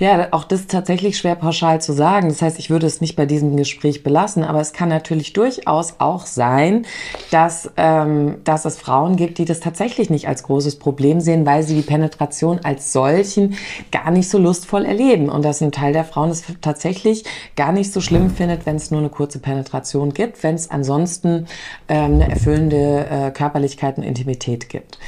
Ja, 0.00 0.28
auch 0.32 0.42
das 0.42 0.62
ist 0.62 0.70
tatsächlich 0.72 1.16
schwer 1.16 1.36
pauschal 1.36 1.80
zu 1.80 1.92
sagen. 1.92 2.28
Das 2.28 2.42
heißt, 2.42 2.58
ich 2.58 2.68
würde 2.68 2.86
es 2.86 3.00
nicht 3.00 3.14
bei 3.14 3.26
diesem 3.26 3.56
Gespräch 3.56 4.02
belassen, 4.02 4.42
aber 4.42 4.60
es 4.60 4.72
kann 4.72 4.88
natürlich 4.88 5.32
durchaus 5.34 5.94
auch 5.98 6.26
sein, 6.26 6.84
dass, 7.30 7.70
ähm, 7.76 8.38
dass 8.42 8.64
es 8.64 8.76
Frauen 8.76 9.14
gibt, 9.14 9.38
die 9.38 9.44
das 9.44 9.60
tatsächlich 9.60 10.10
nicht 10.10 10.26
als 10.26 10.42
großes 10.42 10.80
Problem 10.80 11.20
sehen, 11.20 11.46
weil 11.46 11.62
sie 11.62 11.76
die 11.76 11.82
Penetration 11.82 12.58
als 12.64 12.92
solchen 12.92 13.54
gar 13.92 14.10
nicht 14.10 14.28
so 14.28 14.38
lustvoll 14.38 14.84
erleben. 14.84 15.28
Und 15.28 15.44
dass 15.44 15.60
ein 15.60 15.70
Teil 15.70 15.92
der 15.92 16.04
Frauen 16.04 16.30
es 16.30 16.42
tatsächlich 16.60 17.22
gar 17.54 17.70
nicht 17.70 17.92
so 17.92 18.00
schlimm 18.00 18.30
findet, 18.30 18.66
wenn 18.66 18.76
es 18.76 18.90
nur 18.90 18.98
eine 18.98 19.10
kurze 19.10 19.38
Penetration 19.38 20.12
gibt, 20.12 20.42
wenn 20.42 20.56
es 20.56 20.72
ansonsten 20.72 21.46
ähm, 21.88 22.14
eine 22.14 22.30
erfüllende 22.30 23.06
äh, 23.08 23.30
Körperlichkeit 23.30 23.91
Und 23.98 24.04
Intimität 24.04 24.68
gibt. 24.68 24.98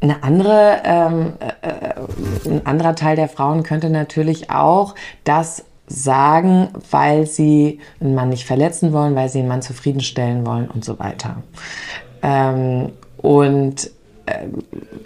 Eine 0.00 0.22
andere, 0.22 0.82
ähm, 0.84 1.32
äh, 1.40 1.68
äh, 1.68 2.50
ein 2.50 2.66
anderer 2.66 2.94
Teil 2.94 3.16
der 3.16 3.28
Frauen 3.28 3.62
könnte 3.62 3.88
natürlich 3.88 4.50
auch 4.50 4.94
das 5.24 5.64
sagen, 5.86 6.68
weil 6.90 7.26
sie 7.26 7.80
einen 8.00 8.14
Mann 8.14 8.30
nicht 8.30 8.44
verletzen 8.44 8.92
wollen, 8.92 9.14
weil 9.14 9.28
sie 9.28 9.40
einen 9.40 9.48
Mann 9.48 9.62
zufriedenstellen 9.62 10.46
wollen 10.46 10.68
und 10.68 10.84
so 10.84 10.98
weiter. 10.98 11.42
Ähm, 12.22 12.92
und 13.18 13.90
äh, 14.26 14.46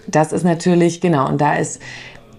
das 0.07 0.33
ist 0.33 0.45
natürlich, 0.45 1.01
genau, 1.01 1.29
und 1.29 1.41
da 1.41 1.55
ist, 1.55 1.81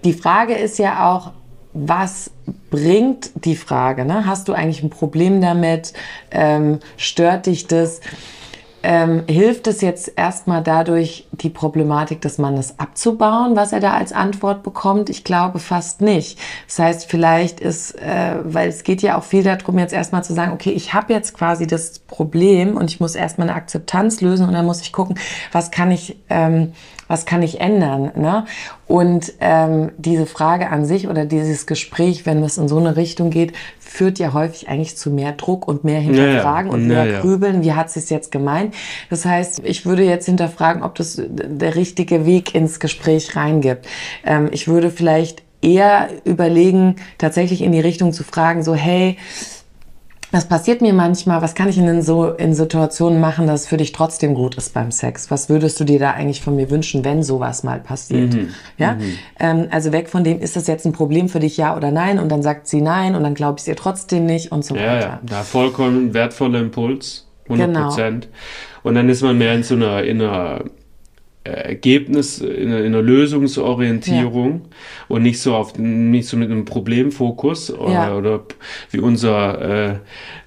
die 0.04 0.14
Frage 0.14 0.54
ist 0.54 0.80
ja 0.80 1.14
auch, 1.14 1.32
was 1.74 2.32
bringt 2.70 3.32
die 3.46 3.56
Frage? 3.56 4.06
Ne? 4.06 4.26
Hast 4.26 4.48
du 4.48 4.54
eigentlich 4.54 4.84
ein 4.84 4.90
Problem 4.90 5.40
damit? 5.40 5.94
Ähm, 6.32 6.80
stört 6.98 7.46
dich 7.46 7.68
das? 7.68 8.02
Ähm, 8.84 9.24
hilft 9.28 9.68
es 9.68 9.82
jetzt 9.82 10.14
erstmal 10.16 10.64
dadurch, 10.64 11.28
die 11.32 11.50
Problematik 11.50 12.22
des 12.22 12.38
Mannes 12.38 12.80
abzubauen, 12.80 13.56
was 13.56 13.74
er 13.74 13.80
da 13.80 13.94
als 13.94 14.14
Antwort 14.14 14.64
bekommt? 14.64 15.10
Ich 15.10 15.24
glaube 15.24 15.60
fast 15.60 16.02
nicht. 16.02 16.40
Das 16.68 16.80
heißt, 16.80 17.06
vielleicht 17.10 17.60
ist, 17.60 17.96
äh, 18.00 18.36
weil 18.44 18.70
es 18.70 18.84
geht 18.84 19.02
ja 19.02 19.18
auch 19.18 19.24
viel 19.24 19.44
darum, 19.44 19.78
jetzt 19.80 19.94
erstmal 19.94 20.24
zu 20.24 20.34
sagen, 20.34 20.54
okay, 20.54 20.72
ich 20.72 20.94
habe 20.94 21.14
jetzt 21.14 21.34
quasi 21.34 21.68
das 21.68 22.00
Problem 22.00 22.78
und 22.78 22.90
ich 22.90 23.00
muss 23.00 23.16
erstmal 23.16 23.50
eine 23.50 23.58
Akzeptanz 23.58 24.22
lösen 24.22 24.48
und 24.48 24.54
dann 24.54 24.66
muss 24.66 24.82
ich 24.82 24.94
gucken, 24.94 25.18
was 25.52 25.72
kann 25.72 25.92
ich, 25.92 26.18
ähm, 26.30 26.74
was 27.08 27.26
kann 27.26 27.42
ich 27.42 27.60
ändern? 27.60 28.12
Ne? 28.16 28.46
Und 28.88 29.34
ähm, 29.40 29.92
diese 29.98 30.26
Frage 30.26 30.70
an 30.70 30.86
sich 30.86 31.08
oder 31.08 31.26
dieses 31.26 31.66
Gespräch, 31.66 32.26
wenn 32.26 32.44
es 32.44 32.58
in 32.58 32.68
so 32.68 32.78
eine 32.78 32.96
Richtung 32.96 33.30
geht, 33.30 33.54
führt 33.90 34.20
ja 34.20 34.34
häufig 34.34 34.70
eigentlich 34.70 34.96
zu 34.96 35.10
mehr 35.10 35.32
Druck 35.32 35.68
und 35.68 35.84
mehr 35.84 36.00
Hinterfragen 36.00 36.72
ja, 36.72 36.78
ja. 36.78 36.82
und 36.82 36.88
mehr 36.88 37.06
ja, 37.06 37.20
Grübeln. 37.22 37.64
Wie 37.64 37.74
hat 37.74 37.90
sie 37.90 38.00
es 38.00 38.10
jetzt 38.10 38.32
gemeint? 38.32 38.76
Das 39.10 39.26
heißt, 39.26 39.62
ich 39.64 39.86
würde 39.86 40.04
jetzt 40.04 40.26
hinterfragen, 40.26 40.84
ob 40.84 40.96
das 40.96 41.22
der 41.28 41.76
richtige 41.76 42.26
Weg 42.26 42.54
ins 42.54 42.80
Gespräch 42.80 43.36
reingibt. 43.36 43.88
Ähm, 44.24 44.50
ich 44.52 44.68
würde 44.68 44.92
vielleicht 44.92 45.44
eher 45.62 46.10
überlegen, 46.24 46.98
tatsächlich 47.18 47.62
in 47.62 47.72
die 47.72 47.80
Richtung 47.80 48.14
zu 48.14 48.24
fragen, 48.24 48.64
so, 48.64 48.76
hey, 48.76 49.18
das 50.32 50.48
passiert 50.48 50.82
mir 50.82 50.94
manchmal. 50.94 51.42
Was 51.42 51.56
kann 51.56 51.70
ich 51.70 51.76
denn 51.76 52.02
so 52.02 52.30
in 52.30 52.54
Situationen 52.54 53.20
machen, 53.20 53.48
dass 53.48 53.62
es 53.62 53.68
für 53.68 53.78
dich 53.78 53.92
trotzdem 53.92 54.36
gut 54.36 54.56
ist 54.56 54.74
beim 54.74 54.92
Sex? 54.92 55.32
Was 55.32 55.50
würdest 55.50 55.80
du 55.80 55.84
dir 55.84 56.00
da 56.00 56.12
eigentlich 56.12 56.42
von 56.42 56.56
mir 56.56 56.70
wünschen, 56.70 57.04
wenn 57.04 57.24
sowas 57.24 57.64
mal 57.64 57.80
passiert? 57.80 58.34
Mhm. 58.34 58.50
Ja, 58.78 58.94
mhm. 58.94 59.18
Ähm, 59.40 59.68
also 59.72 59.92
weg 59.92 60.10
von 60.10 60.24
dem, 60.24 60.40
ist 60.40 60.56
das 60.56 60.68
jetzt 60.68 60.86
ein 60.86 60.94
Problem 60.94 61.30
für 61.30 61.40
dich, 61.40 61.58
ja 61.58 61.76
oder 61.76 61.92
nein? 61.92 62.20
Und 62.20 62.30
dann 62.30 62.44
sagt 62.44 62.68
sie 62.68 62.82
nein 62.82 63.16
und 63.16 63.24
dann 63.24 63.34
glaube 63.34 63.58
ich 63.58 63.64
es 63.64 63.68
ihr 63.68 63.76
trotzdem 63.76 64.26
nicht 64.26 64.52
und 64.52 64.64
so 64.64 64.76
ja, 64.76 64.82
weiter. 64.82 65.08
Ja, 65.08 65.20
da 65.24 65.44
vollkommen 65.44 66.14
wertvoller 66.14 66.60
Impuls, 66.60 67.28
100 67.46 67.74
Prozent. 67.74 68.26
Genau. 68.26 68.36
Und 68.84 68.96
dann 68.96 69.10
ist 69.10 69.22
man 69.24 69.38
mehr 69.38 69.56
in 69.56 69.64
so 69.64 69.76
einer, 69.76 70.04
in 70.04 70.22
einer 70.22 70.64
Ergebnis, 71.50 72.40
in, 72.40 72.72
einer 72.72 73.02
Lösungsorientierung 73.02 74.52
ja. 74.52 74.68
und 75.08 75.24
nicht 75.24 75.40
so 75.40 75.56
auf 75.56 75.78
nicht 75.78 76.28
so 76.28 76.38
mit 76.38 76.50
einem 76.50 76.66
Problemfokus 76.66 77.72
oder, 77.72 77.94
ja. 77.94 78.16
oder 78.16 78.42
wie 78.92 79.00
unser 79.00 79.90
äh, 79.90 79.96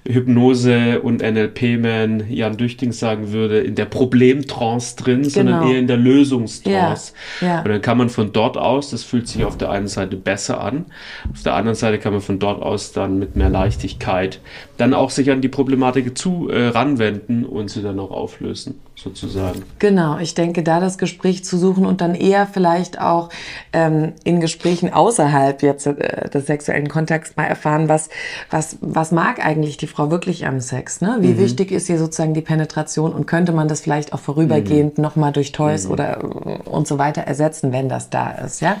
Hypnose- 0.05 0.99
und 1.01 1.21
NLP-Man 1.21 2.25
Jan 2.29 2.57
Düchting 2.57 2.91
sagen 2.91 3.31
würde, 3.31 3.59
in 3.59 3.75
der 3.75 3.85
Problemtrance 3.85 4.95
drin, 4.97 5.21
genau. 5.21 5.29
sondern 5.29 5.67
eher 5.69 5.79
in 5.79 5.87
der 5.87 5.97
Lösungstrance. 5.97 7.13
Ja. 7.39 7.61
Und 7.61 7.69
dann 7.69 7.81
kann 7.81 7.97
man 7.97 8.09
von 8.09 8.33
dort 8.33 8.57
aus, 8.57 8.89
das 8.89 9.03
fühlt 9.03 9.27
sich 9.27 9.45
auf 9.45 9.57
der 9.57 9.69
einen 9.69 9.87
Seite 9.87 10.17
besser 10.17 10.61
an, 10.61 10.85
auf 11.31 11.43
der 11.43 11.55
anderen 11.55 11.75
Seite 11.75 11.99
kann 11.99 12.13
man 12.13 12.21
von 12.21 12.39
dort 12.39 12.61
aus 12.61 12.91
dann 12.91 13.17
mit 13.19 13.35
mehr 13.35 13.49
Leichtigkeit 13.49 14.39
dann 14.77 14.93
auch 14.93 15.09
sich 15.09 15.31
an 15.31 15.41
die 15.41 15.49
Problematik 15.49 16.17
zu 16.17 16.49
äh, 16.49 16.67
ranwenden 16.67 17.45
und 17.45 17.69
sie 17.69 17.81
dann 17.81 17.99
auch 17.99 18.11
auflösen, 18.11 18.79
sozusagen. 19.03 19.63
Genau, 19.79 20.17
ich 20.17 20.33
denke, 20.33 20.63
da 20.63 20.79
das 20.79 20.97
Gespräch 20.97 21.43
zu 21.43 21.57
suchen 21.57 21.85
und 21.85 22.01
dann 22.01 22.15
eher 22.15 22.47
vielleicht 22.47 22.99
auch 22.99 23.29
ähm, 23.73 24.13
in 24.23 24.39
Gesprächen 24.39 24.93
außerhalb 24.93 25.61
jetzt 25.61 25.85
äh, 25.85 26.29
des 26.29 26.47
sexuellen 26.47 26.87
Kontexts 26.87 27.35
mal 27.35 27.45
erfahren, 27.45 27.89
was, 27.89 28.09
was, 28.49 28.77
was 28.81 29.11
mag 29.11 29.45
eigentlich 29.45 29.77
die 29.77 29.87
Frau 29.87 30.09
wirklich 30.09 30.45
am 30.45 30.59
Sex? 30.59 31.01
Ne? 31.01 31.17
Wie 31.19 31.33
mhm. 31.33 31.37
wichtig 31.37 31.71
ist 31.71 31.87
hier 31.87 31.99
sozusagen 31.99 32.33
die 32.33 32.41
Penetration 32.41 33.13
und 33.13 33.25
könnte 33.25 33.51
man 33.51 33.67
das 33.67 33.81
vielleicht 33.81 34.13
auch 34.13 34.19
vorübergehend 34.19 34.97
mhm. 34.97 35.03
nochmal 35.03 35.31
durch 35.31 35.51
Toys 35.51 35.85
mhm. 35.85 35.91
oder 35.91 36.23
äh, 36.23 36.69
und 36.69 36.87
so 36.87 36.97
weiter 36.97 37.23
ersetzen, 37.23 37.71
wenn 37.71 37.89
das 37.89 38.09
da 38.09 38.31
ist, 38.31 38.61
ja? 38.61 38.77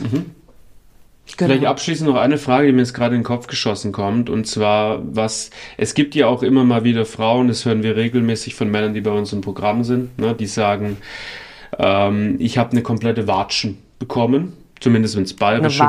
Mhm. 0.00 0.34
Genau. 1.36 1.48
Vielleicht 1.48 1.66
abschließend 1.66 2.10
noch 2.10 2.16
eine 2.16 2.38
Frage, 2.38 2.66
die 2.66 2.72
mir 2.72 2.80
jetzt 2.80 2.92
gerade 2.92 3.14
in 3.14 3.20
den 3.20 3.26
Kopf 3.26 3.46
geschossen 3.46 3.92
kommt, 3.92 4.28
und 4.28 4.46
zwar, 4.46 5.00
was, 5.04 5.50
es 5.76 5.94
gibt 5.94 6.14
ja 6.14 6.26
auch 6.26 6.42
immer 6.42 6.64
mal 6.64 6.82
wieder 6.84 7.04
Frauen, 7.06 7.48
das 7.48 7.64
hören 7.64 7.82
wir 7.82 7.96
regelmäßig 7.96 8.54
von 8.54 8.70
Männern, 8.70 8.94
die 8.94 9.00
bei 9.00 9.12
uns 9.12 9.32
im 9.32 9.40
Programm 9.40 9.84
sind, 9.84 10.18
ne, 10.18 10.34
die 10.34 10.46
sagen, 10.46 10.96
ähm, 11.78 12.36
ich 12.40 12.58
habe 12.58 12.72
eine 12.72 12.82
komplette 12.82 13.26
Watschen 13.28 13.78
bekommen, 13.98 14.54
Zumindest 14.80 15.14
wenn 15.16 15.24
es 15.24 15.34
bayerische, 15.34 15.84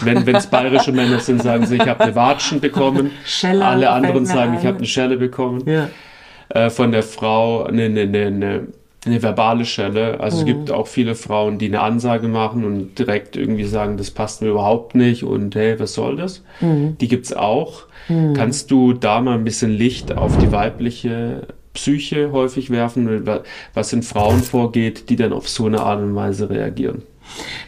wenn 0.00 0.34
es 0.34 0.46
bayerische 0.46 0.92
Männer 0.92 1.20
sind, 1.20 1.42
sagen 1.42 1.66
sie, 1.66 1.76
ich 1.76 1.86
habe 1.86 2.00
eine 2.00 2.14
Watschen 2.14 2.60
bekommen. 2.60 3.10
Schelle 3.24 3.64
Alle 3.64 3.90
anderen 3.90 4.24
sagen, 4.24 4.56
ich 4.58 4.66
habe 4.66 4.78
eine 4.78 4.86
Schelle 4.86 5.18
bekommen. 5.18 5.62
Ja. 5.66 5.88
Äh, 6.48 6.70
von 6.70 6.90
der 6.90 7.02
Frau 7.02 7.64
eine, 7.64 7.84
eine, 7.84 8.00
eine, 8.00 8.66
eine 9.06 9.22
verbale 9.22 9.64
Schelle. 9.64 10.20
Also 10.20 10.36
mhm. 10.36 10.40
es 10.40 10.46
gibt 10.46 10.70
auch 10.70 10.86
viele 10.86 11.14
Frauen, 11.14 11.58
die 11.58 11.66
eine 11.66 11.80
Ansage 11.80 12.28
machen 12.28 12.64
und 12.64 12.98
direkt 12.98 13.36
irgendwie 13.36 13.64
sagen, 13.64 13.96
das 13.96 14.10
passt 14.10 14.42
mir 14.42 14.48
überhaupt 14.48 14.94
nicht 14.94 15.24
und 15.24 15.54
hey, 15.54 15.78
was 15.80 15.94
soll 15.94 16.16
das? 16.16 16.42
Mhm. 16.60 16.96
Die 16.98 17.08
gibt's 17.08 17.32
auch. 17.32 17.84
Mhm. 18.08 18.34
Kannst 18.34 18.70
du 18.70 18.92
da 18.92 19.20
mal 19.20 19.34
ein 19.34 19.44
bisschen 19.44 19.70
Licht 19.70 20.16
auf 20.16 20.36
die 20.38 20.52
weibliche 20.52 21.46
Psyche 21.72 22.32
häufig 22.32 22.70
werfen, 22.70 23.24
was 23.74 23.92
in 23.92 24.02
Frauen 24.02 24.40
vorgeht, 24.40 25.08
die 25.08 25.16
dann 25.16 25.32
auf 25.32 25.48
so 25.48 25.66
eine 25.66 25.80
Art 25.80 26.02
und 26.02 26.14
Weise 26.14 26.50
reagieren? 26.50 27.02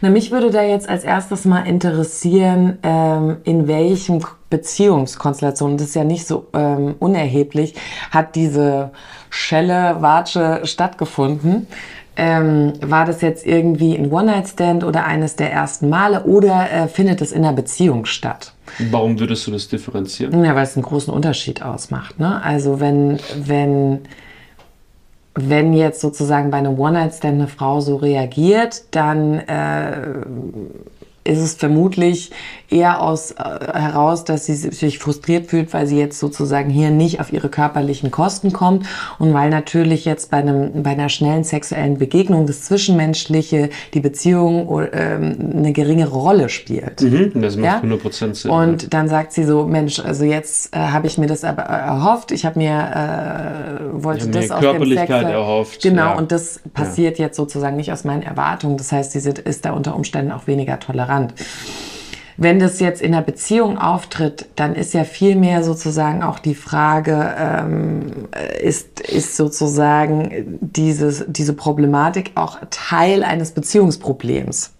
Na, 0.00 0.10
mich 0.10 0.30
würde 0.30 0.50
da 0.50 0.62
jetzt 0.62 0.88
als 0.88 1.04
erstes 1.04 1.44
mal 1.44 1.66
interessieren, 1.66 2.78
ähm, 2.82 3.38
in 3.44 3.68
welchem 3.68 4.20
Beziehungskonstellation, 4.50 5.78
das 5.78 5.88
ist 5.88 5.94
ja 5.94 6.04
nicht 6.04 6.26
so 6.26 6.46
ähm, 6.52 6.94
unerheblich, 6.98 7.74
hat 8.10 8.34
diese 8.34 8.90
Schelle, 9.30 9.96
Watsche 10.00 10.60
stattgefunden. 10.64 11.66
Ähm, 12.14 12.74
war 12.82 13.06
das 13.06 13.22
jetzt 13.22 13.46
irgendwie 13.46 13.96
ein 13.96 14.12
One-Night-Stand 14.12 14.84
oder 14.84 15.06
eines 15.06 15.36
der 15.36 15.50
ersten 15.50 15.88
Male 15.88 16.24
oder 16.24 16.70
äh, 16.70 16.88
findet 16.88 17.22
es 17.22 17.32
in 17.32 17.42
einer 17.42 17.54
Beziehung 17.54 18.04
statt? 18.04 18.52
Warum 18.90 19.18
würdest 19.18 19.46
du 19.46 19.50
das 19.50 19.68
differenzieren? 19.68 20.44
Ja, 20.44 20.54
weil 20.54 20.64
es 20.64 20.76
einen 20.76 20.84
großen 20.84 21.12
Unterschied 21.12 21.62
ausmacht. 21.62 22.18
Ne? 22.18 22.42
Also 22.42 22.80
wenn, 22.80 23.18
wenn 23.36 24.00
wenn 25.34 25.72
jetzt 25.72 26.00
sozusagen 26.00 26.50
bei 26.50 26.58
einem 26.58 26.78
One-Night-Stand 26.78 27.34
eine 27.34 27.48
Frau 27.48 27.80
so 27.80 27.96
reagiert, 27.96 28.84
dann 28.90 29.38
äh, 29.38 30.22
ist 31.24 31.38
es 31.38 31.54
vermutlich 31.54 32.32
eher 32.68 33.00
aus, 33.02 33.32
äh, 33.32 33.34
heraus, 33.72 34.24
dass 34.24 34.46
sie 34.46 34.54
sich 34.54 34.98
frustriert 34.98 35.46
fühlt, 35.46 35.72
weil 35.72 35.86
sie 35.86 35.98
jetzt 35.98 36.18
sozusagen 36.18 36.70
hier 36.70 36.90
nicht 36.90 37.20
auf 37.20 37.32
ihre 37.32 37.48
körperlichen 37.48 38.10
Kosten 38.10 38.52
kommt 38.52 38.86
und 39.18 39.32
weil 39.34 39.50
natürlich 39.50 40.04
jetzt 40.04 40.30
bei, 40.30 40.38
einem, 40.38 40.82
bei 40.82 40.90
einer 40.90 41.08
schnellen 41.08 41.44
sexuellen 41.44 41.98
Begegnung 41.98 42.46
das 42.46 42.62
Zwischenmenschliche, 42.62 43.70
die 43.94 44.00
Beziehung 44.00 44.88
ähm, 44.92 45.52
eine 45.56 45.72
geringere 45.72 46.10
Rolle 46.10 46.48
spielt. 46.48 47.02
Mhm, 47.02 47.40
das 47.40 47.56
macht 47.56 47.84
ja? 47.84 47.90
100% 47.90 48.34
Sinn. 48.34 48.50
Und 48.50 48.82
ja. 48.82 48.88
dann 48.88 49.08
sagt 49.08 49.32
sie 49.32 49.44
so, 49.44 49.66
Mensch, 49.66 50.00
also 50.00 50.24
jetzt 50.24 50.74
äh, 50.74 50.78
habe 50.78 51.06
ich 51.06 51.18
mir 51.18 51.26
das 51.26 51.44
aber 51.44 51.62
äh, 51.64 51.72
erhofft, 51.72 52.32
ich 52.32 52.44
habe 52.44 52.58
mir, 52.58 52.72
äh, 52.72 54.02
wollte 54.02 54.26
ich 54.26 54.30
das 54.32 54.50
aus 54.50 54.60
Körperlichkeit 54.60 55.08
dem 55.08 55.18
Sex, 55.20 55.30
erhofft. 55.30 55.82
Genau, 55.82 56.02
ja. 56.02 56.14
und 56.14 56.32
das 56.32 56.60
passiert 56.72 57.18
jetzt 57.18 57.36
sozusagen 57.36 57.76
nicht 57.76 57.92
aus 57.92 58.04
meinen 58.04 58.22
Erwartungen. 58.22 58.76
Das 58.76 58.90
heißt, 58.90 59.12
sie 59.12 59.30
ist 59.30 59.64
da 59.64 59.72
unter 59.72 59.94
Umständen 59.94 60.32
auch 60.32 60.46
weniger 60.46 60.80
tolerant. 60.80 61.11
Wenn 62.38 62.58
das 62.58 62.80
jetzt 62.80 63.02
in 63.02 63.14
einer 63.14 63.22
Beziehung 63.22 63.78
auftritt, 63.78 64.46
dann 64.56 64.74
ist 64.74 64.94
ja 64.94 65.04
viel 65.04 65.36
mehr 65.36 65.62
sozusagen 65.62 66.22
auch 66.22 66.38
die 66.38 66.54
Frage, 66.54 67.34
ähm, 67.38 68.28
ist, 68.60 69.00
ist 69.00 69.36
sozusagen 69.36 70.58
dieses, 70.60 71.24
diese 71.28 71.52
Problematik 71.52 72.32
auch 72.34 72.58
Teil 72.70 73.22
eines 73.22 73.52
Beziehungsproblems? 73.52 74.72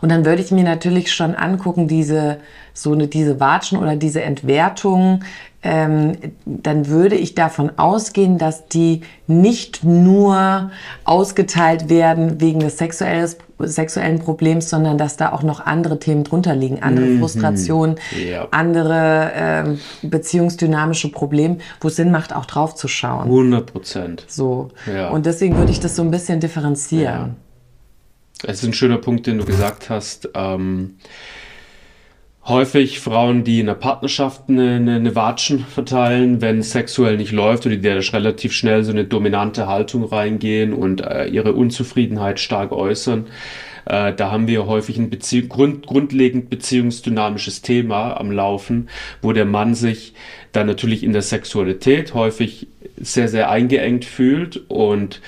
Und 0.00 0.08
dann 0.08 0.24
würde 0.24 0.42
ich 0.42 0.50
mir 0.50 0.64
natürlich 0.64 1.12
schon 1.12 1.34
angucken, 1.34 1.86
diese, 1.86 2.38
so 2.74 2.92
eine, 2.92 3.06
diese 3.06 3.38
Watschen 3.38 3.78
oder 3.78 3.96
diese 3.96 4.22
Entwertung, 4.22 5.22
ähm, 5.62 6.16
dann 6.44 6.88
würde 6.88 7.14
ich 7.14 7.34
davon 7.36 7.78
ausgehen, 7.78 8.36
dass 8.36 8.66
die 8.66 9.02
nicht 9.28 9.84
nur 9.84 10.72
ausgeteilt 11.04 11.88
werden 11.88 12.40
wegen 12.40 12.60
des 12.60 12.78
sexuelles, 12.78 13.38
sexuellen 13.66 14.18
Problems, 14.18 14.68
sondern 14.70 14.98
dass 14.98 15.16
da 15.16 15.32
auch 15.32 15.42
noch 15.42 15.60
andere 15.60 15.98
Themen 15.98 16.24
drunter 16.24 16.54
liegen, 16.54 16.82
andere 16.82 17.06
mhm. 17.06 17.18
Frustrationen, 17.20 17.96
ja. 18.24 18.48
andere 18.50 19.32
ähm, 19.34 19.80
beziehungsdynamische 20.02 21.10
Probleme, 21.10 21.58
wo 21.80 21.88
es 21.88 21.96
Sinn 21.96 22.10
macht, 22.10 22.34
auch 22.34 22.46
drauf 22.46 22.74
zu 22.74 22.88
schauen. 22.88 23.24
100 23.24 23.72
Prozent. 23.72 24.24
So. 24.28 24.68
Ja. 24.92 25.10
Und 25.10 25.26
deswegen 25.26 25.56
würde 25.56 25.72
ich 25.72 25.80
das 25.80 25.96
so 25.96 26.02
ein 26.02 26.10
bisschen 26.10 26.40
differenzieren. 26.40 27.04
Ja. 27.04 27.30
Es 28.44 28.62
ist 28.62 28.64
ein 28.64 28.72
schöner 28.72 28.98
Punkt, 28.98 29.26
den 29.26 29.38
du 29.38 29.44
gesagt 29.44 29.88
hast. 29.88 30.28
Ähm, 30.34 30.96
häufig 32.46 32.98
Frauen, 32.98 33.44
die 33.44 33.60
in 33.60 33.68
einer 33.68 33.78
Partnerschaft 33.78 34.48
eine, 34.48 34.76
eine, 34.76 35.14
Watschen 35.14 35.60
verteilen, 35.60 36.40
wenn 36.40 36.62
sexuell 36.62 37.16
nicht 37.16 37.32
läuft 37.32 37.66
oder 37.66 37.76
die 37.76 37.88
relativ 37.88 38.52
schnell 38.52 38.82
so 38.82 38.90
eine 38.92 39.04
dominante 39.04 39.68
Haltung 39.68 40.04
reingehen 40.04 40.72
und 40.72 41.02
äh, 41.02 41.26
ihre 41.26 41.52
Unzufriedenheit 41.52 42.40
stark 42.40 42.72
äußern. 42.72 43.26
Äh, 43.84 44.12
da 44.14 44.32
haben 44.32 44.48
wir 44.48 44.66
häufig 44.66 44.98
ein 44.98 45.10
Bezie 45.10 45.46
grund 45.46 45.86
grundlegend 45.86 46.50
beziehungsdynamisches 46.50 47.62
Thema 47.62 48.18
am 48.18 48.32
Laufen, 48.32 48.88
wo 49.22 49.32
der 49.32 49.44
Mann 49.44 49.74
sich 49.74 50.14
dann 50.50 50.66
natürlich 50.66 51.04
in 51.04 51.12
der 51.12 51.22
Sexualität 51.22 52.12
häufig 52.12 52.66
sehr, 52.96 53.28
sehr 53.28 53.50
eingeengt 53.50 54.04
fühlt 54.04 54.62
und 54.68 55.20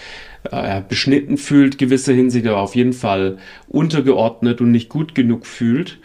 äh, 0.51 0.83
beschnitten 0.87 1.39
fühlt, 1.39 1.79
gewisse 1.79 2.13
Hinsicht, 2.13 2.47
aber 2.47 2.59
auf 2.59 2.75
jeden 2.75 2.93
Fall 2.93 3.39
untergeordnet 3.69 4.61
und 4.61 4.73
nicht 4.73 4.89
gut 4.89 5.15
genug 5.15 5.47
fühlt 5.47 5.99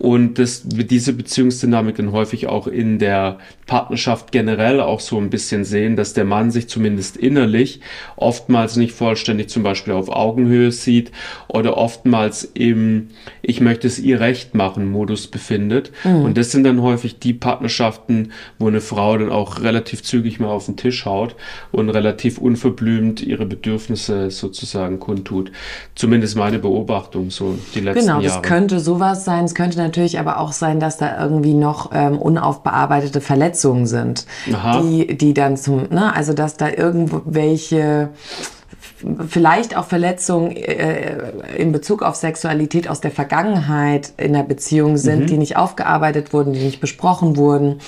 und 0.00 0.38
das, 0.38 0.62
diese 0.64 1.12
Beziehungsdynamik 1.12 1.96
dann 1.96 2.12
häufig 2.12 2.46
auch 2.46 2.66
in 2.66 2.98
der 2.98 3.36
Partnerschaft 3.66 4.32
generell 4.32 4.80
auch 4.80 4.98
so 4.98 5.18
ein 5.18 5.28
bisschen 5.28 5.62
sehen, 5.64 5.94
dass 5.94 6.14
der 6.14 6.24
Mann 6.24 6.50
sich 6.50 6.68
zumindest 6.68 7.18
innerlich 7.18 7.80
oftmals 8.16 8.76
nicht 8.76 8.92
vollständig 8.94 9.50
zum 9.50 9.62
Beispiel 9.62 9.92
auf 9.92 10.08
Augenhöhe 10.08 10.72
sieht 10.72 11.12
oder 11.48 11.76
oftmals 11.76 12.50
im 12.54 13.08
Ich 13.42 13.60
möchte 13.60 13.86
es 13.86 13.98
ihr 13.98 14.20
recht 14.20 14.54
machen 14.54 14.90
Modus 14.90 15.26
befindet. 15.26 15.92
Mhm. 16.02 16.22
Und 16.22 16.38
das 16.38 16.50
sind 16.50 16.64
dann 16.64 16.80
häufig 16.80 17.18
die 17.18 17.34
Partnerschaften, 17.34 18.32
wo 18.58 18.68
eine 18.68 18.80
Frau 18.80 19.18
dann 19.18 19.30
auch 19.30 19.60
relativ 19.60 20.02
zügig 20.02 20.40
mal 20.40 20.48
auf 20.48 20.64
den 20.64 20.78
Tisch 20.78 21.04
haut 21.04 21.36
und 21.72 21.90
relativ 21.90 22.38
unverblümt 22.38 23.22
ihre 23.22 23.44
Bedürfnisse 23.44 24.30
sozusagen 24.30 24.98
kundtut. 24.98 25.52
Zumindest 25.94 26.36
meine 26.36 26.58
Beobachtung 26.58 27.30
so 27.30 27.58
die 27.74 27.80
letzten 27.80 28.00
genau, 28.00 28.12
Jahre. 28.14 28.22
Genau, 28.22 28.40
das 28.40 28.48
könnte 28.48 28.80
sowas 28.80 29.26
sein. 29.26 29.44
Es 29.44 29.54
könnte 29.54 29.78
natürlich 29.90 30.20
aber 30.20 30.38
auch 30.38 30.52
sein, 30.52 30.78
dass 30.78 30.98
da 30.98 31.20
irgendwie 31.20 31.54
noch 31.54 31.90
ähm, 31.92 32.16
unaufbearbeitete 32.16 33.20
Verletzungen 33.20 33.86
sind, 33.86 34.26
die, 34.46 35.16
die 35.16 35.34
dann 35.34 35.56
zum, 35.56 35.88
ne, 35.90 36.14
also 36.14 36.32
dass 36.32 36.56
da 36.56 36.68
irgendwelche 36.68 38.10
vielleicht 39.28 39.76
auch 39.76 39.86
Verletzungen 39.86 40.54
äh, 40.54 41.16
in 41.56 41.72
Bezug 41.72 42.02
auf 42.02 42.14
Sexualität 42.16 42.88
aus 42.88 43.00
der 43.00 43.10
Vergangenheit 43.10 44.12
in 44.16 44.32
der 44.32 44.42
Beziehung 44.42 44.96
sind, 44.96 45.22
mhm. 45.22 45.26
die 45.26 45.38
nicht 45.38 45.56
aufgearbeitet 45.56 46.32
wurden, 46.32 46.52
die 46.52 46.60
nicht 46.60 46.80
besprochen 46.80 47.36
wurden, 47.36 47.80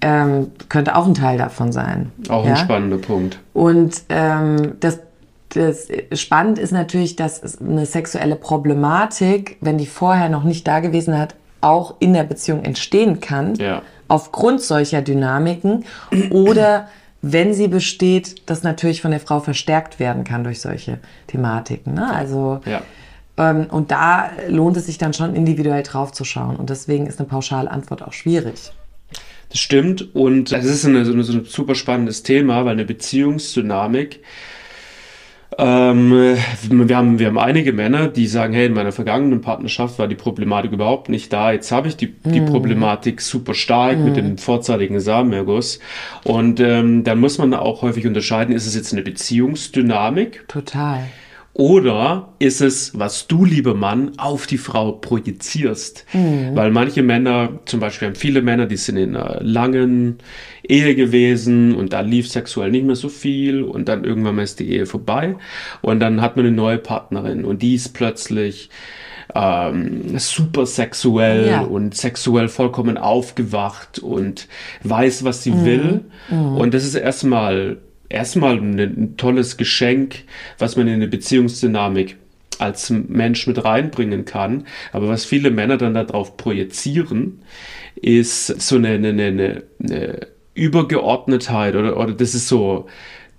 ähm, 0.00 0.52
könnte 0.68 0.96
auch 0.96 1.06
ein 1.06 1.14
Teil 1.14 1.38
davon 1.38 1.72
sein. 1.72 2.10
Auch 2.28 2.44
ja? 2.44 2.52
ein 2.52 2.56
spannender 2.56 2.98
Punkt. 2.98 3.38
Und 3.52 4.02
ähm, 4.08 4.72
das 4.80 4.98
das 5.50 5.88
spannend 6.12 6.58
ist 6.58 6.72
natürlich, 6.72 7.16
dass 7.16 7.60
eine 7.60 7.86
sexuelle 7.86 8.36
Problematik, 8.36 9.56
wenn 9.60 9.78
die 9.78 9.86
vorher 9.86 10.28
noch 10.28 10.44
nicht 10.44 10.66
da 10.66 10.80
gewesen 10.80 11.18
hat, 11.18 11.34
auch 11.60 11.94
in 11.98 12.12
der 12.12 12.24
Beziehung 12.24 12.64
entstehen 12.64 13.20
kann, 13.20 13.54
ja. 13.56 13.82
aufgrund 14.08 14.60
solcher 14.60 15.02
Dynamiken 15.02 15.84
oder 16.30 16.88
wenn 17.22 17.54
sie 17.54 17.68
besteht, 17.68 18.48
das 18.48 18.62
natürlich 18.62 19.02
von 19.02 19.10
der 19.10 19.20
Frau 19.20 19.40
verstärkt 19.40 19.98
werden 19.98 20.24
kann 20.24 20.44
durch 20.44 20.60
solche 20.60 20.98
Thematiken. 21.26 21.94
Ne? 21.94 22.12
Also 22.12 22.60
ja. 22.66 22.82
ähm, 23.36 23.66
und 23.70 23.90
da 23.90 24.30
lohnt 24.48 24.76
es 24.76 24.86
sich 24.86 24.98
dann 24.98 25.12
schon 25.12 25.34
individuell 25.34 25.82
drauf 25.82 26.12
zu 26.12 26.24
schauen 26.24 26.56
und 26.56 26.70
deswegen 26.70 27.06
ist 27.06 27.18
eine 27.18 27.28
pauschale 27.28 27.70
Antwort 27.70 28.02
auch 28.02 28.12
schwierig. 28.12 28.72
Das 29.48 29.60
stimmt 29.60 30.14
und 30.14 30.52
das 30.52 30.64
ist 30.64 30.84
eine, 30.84 31.04
so, 31.04 31.12
ein 31.12 31.44
super 31.44 31.74
spannendes 31.74 32.22
Thema, 32.22 32.64
weil 32.64 32.72
eine 32.72 32.84
Beziehungsdynamik 32.84 34.20
ähm, 35.58 36.36
wir, 36.68 36.96
haben, 36.96 37.18
wir 37.18 37.26
haben 37.26 37.38
einige 37.38 37.72
Männer, 37.72 38.08
die 38.08 38.26
sagen, 38.26 38.52
hey, 38.52 38.66
in 38.66 38.74
meiner 38.74 38.92
vergangenen 38.92 39.40
Partnerschaft 39.40 39.98
war 39.98 40.06
die 40.06 40.14
Problematik 40.14 40.72
überhaupt 40.72 41.08
nicht 41.08 41.32
da. 41.32 41.52
Jetzt 41.52 41.72
habe 41.72 41.88
ich 41.88 41.96
die, 41.96 42.12
die 42.24 42.40
mm. 42.40 42.46
Problematik 42.46 43.22
super 43.22 43.54
stark 43.54 43.98
mm. 43.98 44.04
mit 44.04 44.16
dem 44.16 44.38
vorzeitigen 44.38 45.00
Samenerguss. 45.00 45.80
Und 46.24 46.60
ähm, 46.60 47.04
dann 47.04 47.20
muss 47.20 47.38
man 47.38 47.54
auch 47.54 47.82
häufig 47.82 48.06
unterscheiden, 48.06 48.54
ist 48.54 48.66
es 48.66 48.74
jetzt 48.74 48.92
eine 48.92 49.02
Beziehungsdynamik? 49.02 50.46
Total. 50.48 51.04
Oder 51.58 52.34
ist 52.38 52.60
es, 52.60 52.98
was 52.98 53.28
du, 53.28 53.46
lieber 53.46 53.72
Mann, 53.72 54.12
auf 54.18 54.46
die 54.46 54.58
Frau 54.58 54.92
projizierst? 54.92 56.04
Mhm. 56.12 56.50
Weil 56.54 56.70
manche 56.70 57.02
Männer, 57.02 57.60
zum 57.64 57.80
Beispiel 57.80 58.08
haben 58.08 58.14
viele 58.14 58.42
Männer, 58.42 58.66
die 58.66 58.76
sind 58.76 58.98
in 58.98 59.16
einer 59.16 59.40
langen 59.42 60.18
Ehe 60.68 60.94
gewesen 60.94 61.74
und 61.74 61.94
da 61.94 62.00
lief 62.00 62.28
sexuell 62.28 62.70
nicht 62.70 62.84
mehr 62.84 62.94
so 62.94 63.08
viel 63.08 63.62
und 63.62 63.88
dann 63.88 64.04
irgendwann 64.04 64.36
mal 64.36 64.42
ist 64.42 64.60
die 64.60 64.70
Ehe 64.70 64.84
vorbei 64.84 65.36
und 65.80 66.00
dann 66.00 66.20
hat 66.20 66.36
man 66.36 66.44
eine 66.44 66.54
neue 66.54 66.76
Partnerin 66.76 67.46
und 67.46 67.62
die 67.62 67.74
ist 67.74 67.94
plötzlich 67.94 68.68
ähm, 69.34 70.18
super 70.18 70.66
sexuell 70.66 71.48
ja. 71.48 71.60
und 71.62 71.96
sexuell 71.96 72.48
vollkommen 72.48 72.98
aufgewacht 72.98 73.98
und 73.98 74.46
weiß, 74.82 75.24
was 75.24 75.42
sie 75.42 75.52
mhm. 75.52 75.64
will. 75.64 76.04
Mhm. 76.28 76.56
Und 76.58 76.74
das 76.74 76.84
ist 76.84 76.96
erstmal 76.96 77.78
erstmal 78.08 78.56
ein, 78.58 79.14
tolles 79.16 79.56
Geschenk, 79.56 80.24
was 80.58 80.76
man 80.76 80.88
in 80.88 80.94
eine 80.94 81.08
Beziehungsdynamik 81.08 82.16
als 82.58 82.90
Mensch 82.90 83.46
mit 83.46 83.64
reinbringen 83.64 84.24
kann. 84.24 84.66
Aber 84.92 85.08
was 85.08 85.24
viele 85.24 85.50
Männer 85.50 85.76
dann 85.76 85.94
darauf 85.94 86.36
projizieren, 86.36 87.40
ist 87.96 88.46
so 88.46 88.76
eine, 88.76 88.88
eine, 88.88 89.08
eine, 89.08 89.62
eine 89.82 90.26
Übergeordnetheit 90.54 91.76
oder, 91.76 91.98
oder 91.98 92.12
das 92.12 92.34
ist 92.34 92.48
so, 92.48 92.86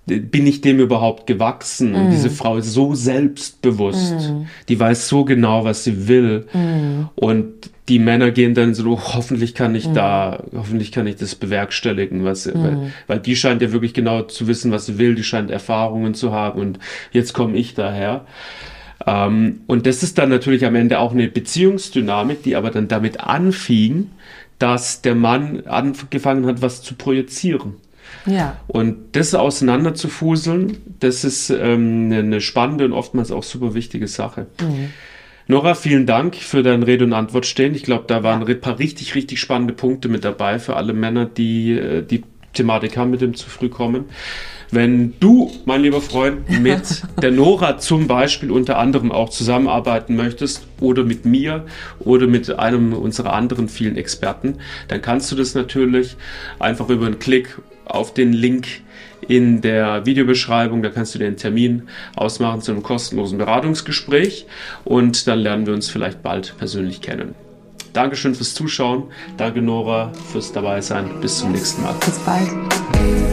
bin 0.06 0.46
ich 0.46 0.60
dem 0.60 0.78
überhaupt 0.78 1.26
gewachsen? 1.26 1.92
Mm. 1.92 2.10
Diese 2.10 2.30
Frau 2.30 2.56
ist 2.56 2.72
so 2.72 2.94
selbstbewusst, 2.94 4.30
mm. 4.30 4.46
die 4.68 4.80
weiß 4.80 5.08
so 5.08 5.24
genau, 5.24 5.64
was 5.64 5.84
sie 5.84 6.08
will. 6.08 6.46
Mm. 6.52 7.08
Und 7.16 7.70
die 7.88 7.98
Männer 7.98 8.30
gehen 8.30 8.54
dann 8.54 8.74
so, 8.74 9.00
hoffentlich 9.14 9.54
kann 9.54 9.74
ich 9.74 9.90
da, 9.92 10.44
hoffentlich 10.54 10.92
kann 10.92 11.06
ich 11.06 11.16
das 11.16 11.34
bewerkstelligen, 11.34 12.24
was, 12.24 12.46
weil, 12.46 12.92
weil, 13.06 13.18
die 13.18 13.34
scheint 13.34 13.62
ja 13.62 13.72
wirklich 13.72 13.94
genau 13.94 14.22
zu 14.22 14.46
wissen, 14.46 14.70
was 14.70 14.86
sie 14.86 14.98
will, 14.98 15.14
die 15.14 15.24
scheint 15.24 15.50
Erfahrungen 15.50 16.14
zu 16.14 16.32
haben 16.32 16.60
und 16.60 16.78
jetzt 17.12 17.32
komme 17.32 17.56
ich 17.56 17.74
daher. 17.74 18.26
Ähm, 19.06 19.60
und 19.66 19.86
das 19.86 20.02
ist 20.02 20.18
dann 20.18 20.28
natürlich 20.28 20.66
am 20.66 20.74
Ende 20.74 20.98
auch 20.98 21.12
eine 21.12 21.28
Beziehungsdynamik, 21.28 22.42
die 22.42 22.56
aber 22.56 22.70
dann 22.70 22.88
damit 22.88 23.20
anfing, 23.20 24.10
dass 24.58 25.02
der 25.02 25.14
Mann 25.14 25.66
angefangen 25.66 26.46
hat, 26.46 26.60
was 26.60 26.82
zu 26.82 26.94
projizieren. 26.94 27.74
Ja. 28.26 28.56
Und 28.66 28.96
das 29.12 29.34
auseinanderzufuseln, 29.34 30.78
das 31.00 31.24
ist 31.24 31.50
ähm, 31.50 32.10
eine 32.12 32.40
spannende 32.40 32.84
und 32.84 32.92
oftmals 32.92 33.30
auch 33.30 33.42
super 33.42 33.74
wichtige 33.74 34.08
Sache. 34.08 34.46
Mhm. 34.60 34.90
Nora, 35.50 35.74
vielen 35.74 36.04
Dank 36.04 36.36
für 36.36 36.62
dein 36.62 36.82
Rede 36.82 37.06
und 37.06 37.14
Antwort 37.14 37.46
stehen. 37.46 37.74
Ich 37.74 37.82
glaube, 37.82 38.04
da 38.06 38.22
waren 38.22 38.46
ein 38.46 38.60
paar 38.60 38.78
richtig, 38.78 39.14
richtig 39.14 39.40
spannende 39.40 39.72
Punkte 39.72 40.10
mit 40.10 40.22
dabei 40.22 40.58
für 40.58 40.76
alle 40.76 40.92
Männer, 40.92 41.24
die 41.24 41.72
äh, 41.72 42.02
die 42.02 42.22
Thematik 42.52 42.98
haben 42.98 43.10
mit 43.10 43.22
dem 43.22 43.32
zu 43.32 43.48
früh 43.48 43.70
kommen. 43.70 44.04
Wenn 44.70 45.14
du, 45.20 45.50
mein 45.64 45.80
lieber 45.80 46.02
Freund, 46.02 46.50
mit 46.60 47.02
der 47.22 47.30
Nora 47.30 47.78
zum 47.78 48.06
Beispiel 48.06 48.50
unter 48.50 48.76
anderem 48.76 49.10
auch 49.10 49.30
zusammenarbeiten 49.30 50.16
möchtest 50.16 50.66
oder 50.80 51.02
mit 51.02 51.24
mir 51.24 51.64
oder 51.98 52.26
mit 52.26 52.50
einem 52.58 52.92
unserer 52.92 53.32
anderen 53.32 53.70
vielen 53.70 53.96
Experten, 53.96 54.58
dann 54.88 55.00
kannst 55.00 55.32
du 55.32 55.36
das 55.36 55.54
natürlich 55.54 56.16
einfach 56.58 56.90
über 56.90 57.06
einen 57.06 57.18
Klick 57.18 57.58
auf 57.86 58.12
den 58.12 58.34
Link 58.34 58.82
in 59.26 59.60
der 59.60 60.06
Videobeschreibung. 60.06 60.82
Da 60.82 60.90
kannst 60.90 61.14
du 61.14 61.24
einen 61.24 61.36
Termin 61.36 61.88
ausmachen 62.16 62.60
zu 62.60 62.72
einem 62.72 62.82
kostenlosen 62.82 63.38
Beratungsgespräch 63.38 64.46
und 64.84 65.26
dann 65.26 65.40
lernen 65.40 65.66
wir 65.66 65.74
uns 65.74 65.90
vielleicht 65.90 66.22
bald 66.22 66.54
persönlich 66.58 67.00
kennen. 67.00 67.34
Dankeschön 67.92 68.34
fürs 68.34 68.54
Zuschauen. 68.54 69.04
Danke 69.36 69.62
Nora 69.62 70.12
fürs 70.30 70.52
Dabeisein. 70.52 71.20
Bis 71.20 71.38
zum 71.38 71.52
nächsten 71.52 71.82
Mal. 71.82 71.94
Bis 72.04 72.18
bald. 72.20 73.27